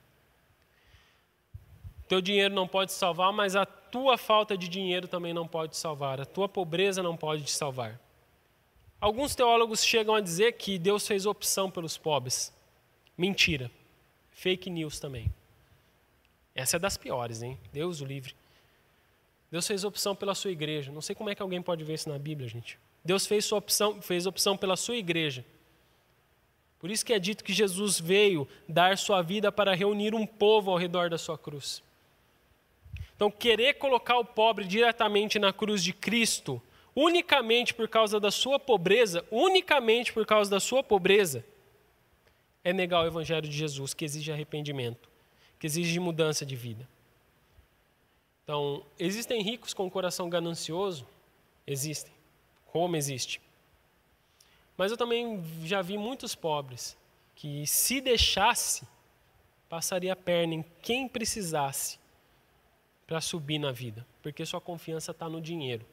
[2.09, 5.79] Teu dinheiro não pode salvar, mas a tua falta de dinheiro também não pode te
[5.79, 6.21] salvar.
[6.21, 8.01] A tua pobreza não pode te salvar.
[9.01, 12.53] Alguns teólogos chegam a dizer que Deus fez opção pelos pobres.
[13.17, 13.71] Mentira.
[14.31, 15.33] Fake news também.
[16.55, 17.59] Essa é das piores, hein?
[17.73, 18.35] Deus o livre.
[19.51, 20.93] Deus fez opção pela sua igreja.
[20.93, 22.79] Não sei como é que alguém pode ver isso na Bíblia, gente.
[23.05, 25.45] Deus fez sua opção, fez opção pela sua igreja.
[26.79, 30.71] Por isso que é dito que Jesus veio dar sua vida para reunir um povo
[30.71, 31.83] ao redor da sua cruz.
[33.21, 36.59] Então, querer colocar o pobre diretamente na cruz de Cristo,
[36.97, 41.45] unicamente por causa da sua pobreza, unicamente por causa da sua pobreza,
[42.65, 45.11] é negar o evangelho de Jesus, que exige arrependimento
[45.59, 46.89] que exige mudança de vida.
[48.43, 51.07] Então, existem ricos com coração ganancioso?
[51.67, 52.15] Existem.
[52.73, 53.39] Como existe.
[54.79, 56.97] Mas eu também já vi muitos pobres
[57.37, 58.89] que, se deixasse,
[59.69, 62.00] passaria a perna em quem precisasse
[63.11, 65.85] para subir na vida, porque sua confiança está no dinheiro.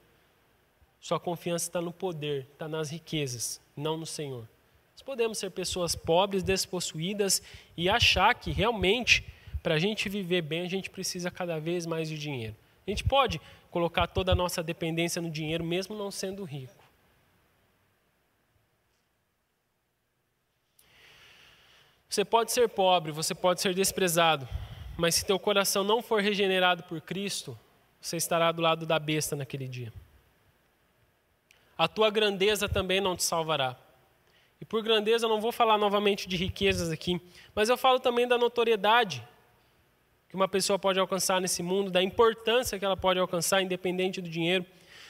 [1.01, 4.47] Sua confiança está no poder, está nas riquezas, não no Senhor.
[4.93, 7.41] Nós podemos ser pessoas pobres, despossuídas
[7.75, 9.25] e achar que realmente
[9.63, 12.55] para a gente viver bem, a gente precisa cada vez mais de dinheiro.
[12.85, 13.41] A gente pode
[13.71, 16.83] colocar toda a nossa dependência no dinheiro, mesmo não sendo rico.
[22.07, 24.47] Você pode ser pobre, você pode ser desprezado,
[24.97, 27.57] mas se teu coração não for regenerado por Cristo,
[28.01, 29.93] você estará do lado da besta naquele dia.
[31.77, 33.77] A tua grandeza também não te salvará.
[34.59, 37.21] E por grandeza eu não vou falar novamente de riquezas aqui,
[37.53, 39.23] mas eu falo também da notoriedade
[40.27, 44.29] que uma pessoa pode alcançar nesse mundo, da importância que ela pode alcançar, independente do
[44.29, 44.65] dinheiro.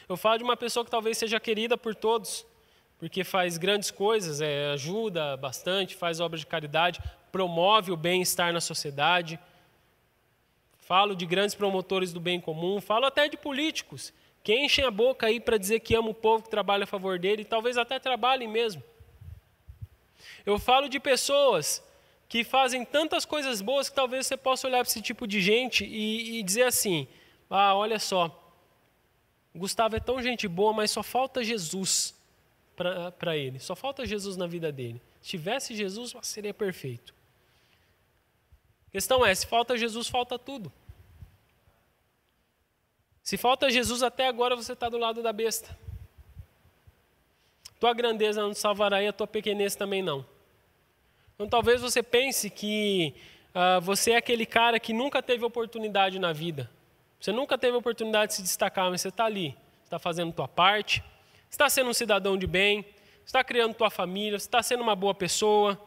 [0.07, 2.45] Eu falo de uma pessoa que talvez seja querida por todos,
[2.99, 8.61] porque faz grandes coisas, é, ajuda bastante, faz obras de caridade, promove o bem-estar na
[8.61, 9.39] sociedade.
[10.87, 15.27] Falo de grandes promotores do bem comum, falo até de políticos que enchem a boca
[15.27, 17.99] aí para dizer que ama o povo que trabalha a favor dele, e talvez até
[17.99, 18.81] trabalhem mesmo.
[20.45, 21.83] Eu falo de pessoas
[22.29, 25.83] que fazem tantas coisas boas que talvez você possa olhar para esse tipo de gente
[25.83, 27.05] e, e dizer assim:
[27.49, 28.33] ah, olha só,
[29.53, 32.15] Gustavo é tão gente boa, mas só falta Jesus
[33.17, 35.01] para ele, só falta Jesus na vida dele.
[35.21, 37.16] Se tivesse Jesus, seria perfeito.
[38.87, 40.71] A questão é: se falta Jesus, falta tudo.
[43.23, 45.77] Se falta Jesus até agora, você está do lado da besta.
[47.79, 50.25] Tua grandeza não salvará e a tua pequenez também não.
[51.35, 53.13] Então talvez você pense que
[53.53, 56.69] uh, você é aquele cara que nunca teve oportunidade na vida.
[57.19, 61.03] Você nunca teve oportunidade de se destacar, mas você está ali, está fazendo tua parte,
[61.49, 62.85] está sendo um cidadão de bem,
[63.25, 65.79] está criando tua família, está sendo uma boa pessoa.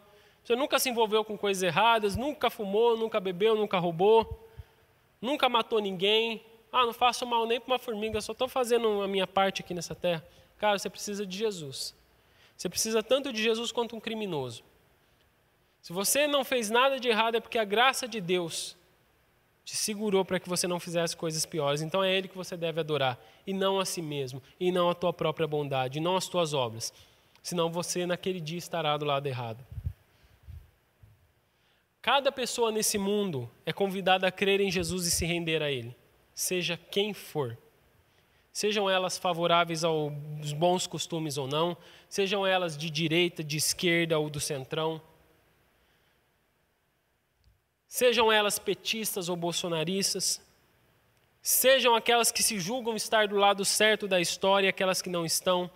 [0.44, 4.48] Você nunca se envolveu com coisas erradas, nunca fumou, nunca bebeu, nunca roubou,
[5.20, 9.08] nunca matou ninguém, ah, não faço mal nem para uma formiga, só estou fazendo a
[9.08, 10.24] minha parte aqui nessa terra.
[10.58, 11.94] Cara, você precisa de Jesus.
[12.56, 14.62] Você precisa tanto de Jesus quanto um criminoso.
[15.80, 18.76] Se você não fez nada de errado, é porque a graça de Deus
[19.64, 21.80] te segurou para que você não fizesse coisas piores.
[21.80, 24.94] Então é Ele que você deve adorar, e não a si mesmo, e não a
[24.94, 26.92] tua própria bondade, e não as tuas obras.
[27.42, 29.64] Senão você naquele dia estará do lado errado.
[32.02, 35.96] Cada pessoa nesse mundo é convidada a crer em Jesus e se render a Ele
[36.40, 37.58] seja quem for.
[38.52, 41.76] Sejam elas favoráveis aos bons costumes ou não,
[42.08, 45.00] sejam elas de direita, de esquerda ou do centrão,
[47.86, 50.42] sejam elas petistas ou bolsonaristas,
[51.42, 55.70] sejam aquelas que se julgam estar do lado certo da história aquelas que não estão,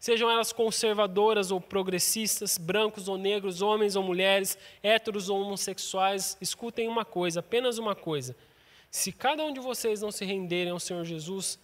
[0.00, 6.88] sejam elas conservadoras ou progressistas, brancos ou negros, homens ou mulheres, héteros ou homossexuais, escutem
[6.88, 8.34] uma coisa, apenas uma coisa
[8.90, 11.58] se cada um de vocês não se renderem ao Senhor Jesus,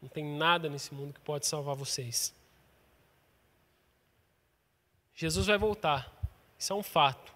[0.00, 2.32] não tem nada nesse mundo que pode salvar vocês.
[5.14, 6.12] Jesus vai voltar,
[6.56, 7.34] isso é um fato.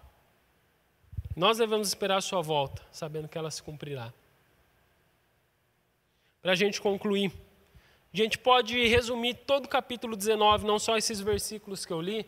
[1.35, 4.13] Nós devemos esperar a sua volta, sabendo que ela se cumprirá.
[6.41, 7.31] Para a gente concluir,
[8.13, 12.25] a gente pode resumir todo o capítulo 19, não só esses versículos que eu li,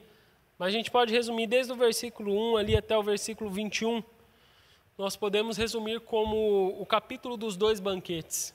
[0.58, 4.04] mas a gente pode resumir desde o versículo 1 ali até o versículo 21
[4.98, 8.54] nós podemos resumir como o capítulo dos dois banquetes.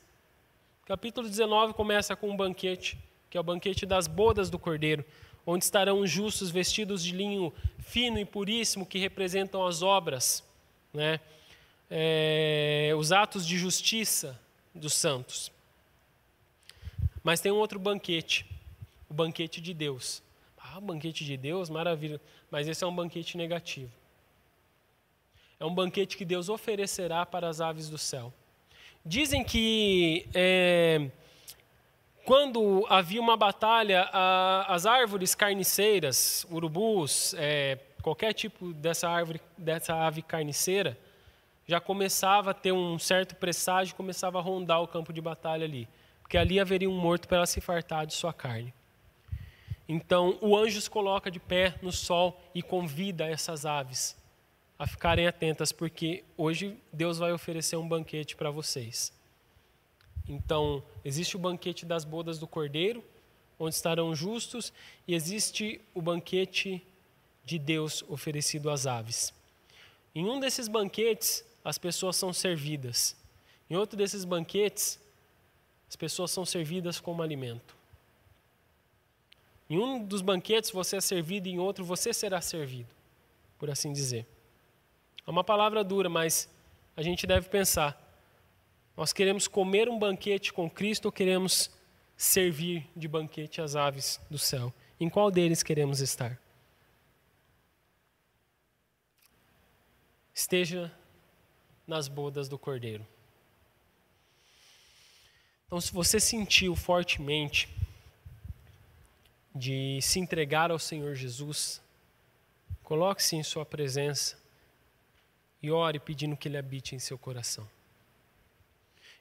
[0.84, 2.96] O capítulo 19 começa com um banquete,
[3.28, 5.04] que é o banquete das bodas do cordeiro,
[5.44, 10.44] onde estarão os justos vestidos de linho fino e puríssimo, que representam as obras,
[10.92, 11.20] né?
[11.90, 14.38] É, os atos de justiça
[14.74, 15.50] dos santos.
[17.28, 18.46] Mas tem um outro banquete,
[19.06, 20.22] o banquete de Deus.
[20.56, 22.18] Ah, banquete de Deus, maravilha.
[22.50, 23.92] Mas esse é um banquete negativo.
[25.60, 28.32] É um banquete que Deus oferecerá para as aves do céu.
[29.04, 31.10] Dizem que é,
[32.24, 39.94] quando havia uma batalha, a, as árvores carniceiras, urubus, é, qualquer tipo dessa árvore, dessa
[39.94, 40.98] ave carniceira,
[41.66, 45.86] já começava a ter um certo presságio, começava a rondar o campo de batalha ali,
[46.28, 48.74] porque ali haveria um morto para ela se fartar de sua carne.
[49.88, 54.14] Então o anjo se coloca de pé no sol e convida essas aves
[54.78, 59.10] a ficarem atentas, porque hoje Deus vai oferecer um banquete para vocês.
[60.28, 63.02] Então, existe o banquete das bodas do cordeiro,
[63.58, 64.72] onde estarão justos,
[65.06, 66.86] e existe o banquete
[67.44, 69.32] de Deus oferecido às aves.
[70.14, 73.16] Em um desses banquetes, as pessoas são servidas.
[73.68, 75.00] Em outro desses banquetes,
[75.88, 77.76] as pessoas são servidas como alimento.
[79.70, 82.88] Em um dos banquetes você é servido, em outro você será servido,
[83.58, 84.26] por assim dizer.
[85.26, 86.48] É uma palavra dura, mas
[86.96, 88.00] a gente deve pensar:
[88.96, 91.70] nós queremos comer um banquete com Cristo ou queremos
[92.16, 94.72] servir de banquete às aves do céu?
[94.98, 96.38] Em qual deles queremos estar?
[100.34, 100.92] Esteja
[101.86, 103.06] nas bodas do Cordeiro.
[105.68, 107.68] Então, se você sentiu fortemente
[109.54, 111.78] de se entregar ao Senhor Jesus,
[112.82, 114.38] coloque-se em Sua presença
[115.62, 117.68] e ore pedindo que Ele habite em seu coração.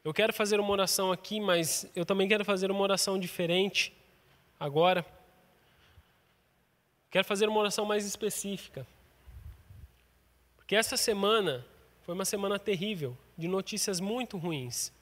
[0.05, 3.93] Eu quero fazer uma oração aqui, mas eu também quero fazer uma oração diferente
[4.57, 5.05] agora.
[7.11, 8.87] Quero fazer uma oração mais específica.
[10.55, 11.65] Porque essa semana
[12.07, 14.93] Foi uma semana terrível, de notícias muito ruins.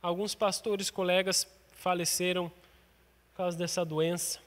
[0.00, 4.40] Alguns pastores, colegas faleceram por causa dessa doença.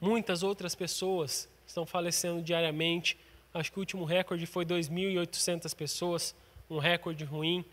[0.00, 3.18] Muitas outras pessoas estão falecendo diariamente.
[3.52, 6.34] Acho que o último recorde foi 2.800 pessoas,
[6.68, 7.64] um recorde ruim,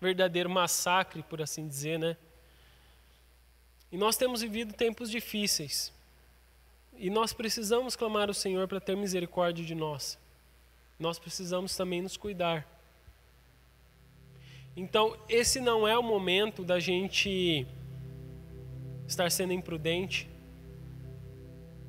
[0.00, 2.16] verdadeiro massacre, por assim dizer, né?
[3.90, 5.92] E nós temos vivido tempos difíceis.
[6.96, 10.18] E nós precisamos clamar ao Senhor para ter misericórdia de nós.
[10.98, 12.66] Nós precisamos também nos cuidar.
[14.76, 17.66] Então, esse não é o momento da gente
[19.06, 20.28] estar sendo imprudente.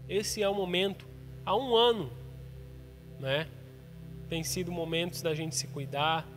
[0.07, 1.07] Esse é o momento,
[1.45, 2.11] há um ano,
[3.19, 3.47] né?
[4.27, 6.27] Tem sido momentos da gente se cuidar,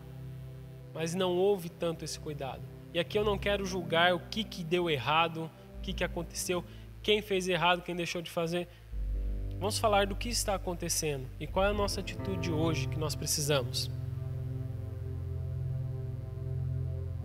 [0.94, 2.62] mas não houve tanto esse cuidado.
[2.94, 6.64] E aqui eu não quero julgar o que, que deu errado, o que, que aconteceu,
[7.02, 8.68] quem fez errado, quem deixou de fazer.
[9.58, 13.14] Vamos falar do que está acontecendo e qual é a nossa atitude hoje que nós
[13.14, 13.90] precisamos.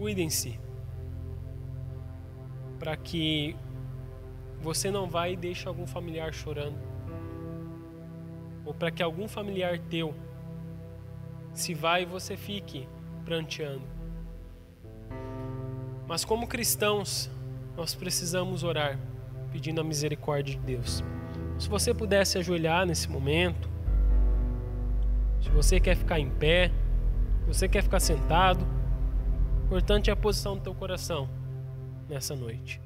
[0.01, 0.59] Cuidem-se
[2.79, 3.55] para que
[4.59, 6.79] você não vá e deixe algum familiar chorando,
[8.65, 10.15] ou para que algum familiar teu
[11.53, 12.87] se vá e você fique
[13.23, 13.83] pranteando.
[16.07, 17.29] Mas como cristãos,
[17.77, 18.97] nós precisamos orar,
[19.51, 21.03] pedindo a misericórdia de Deus.
[21.59, 23.69] Se você pudesse ajoelhar nesse momento,
[25.41, 26.71] se você quer ficar em pé,
[27.41, 28.80] se você quer ficar sentado,
[29.71, 31.29] importante é a posição do teu coração
[32.09, 32.80] nessa noite.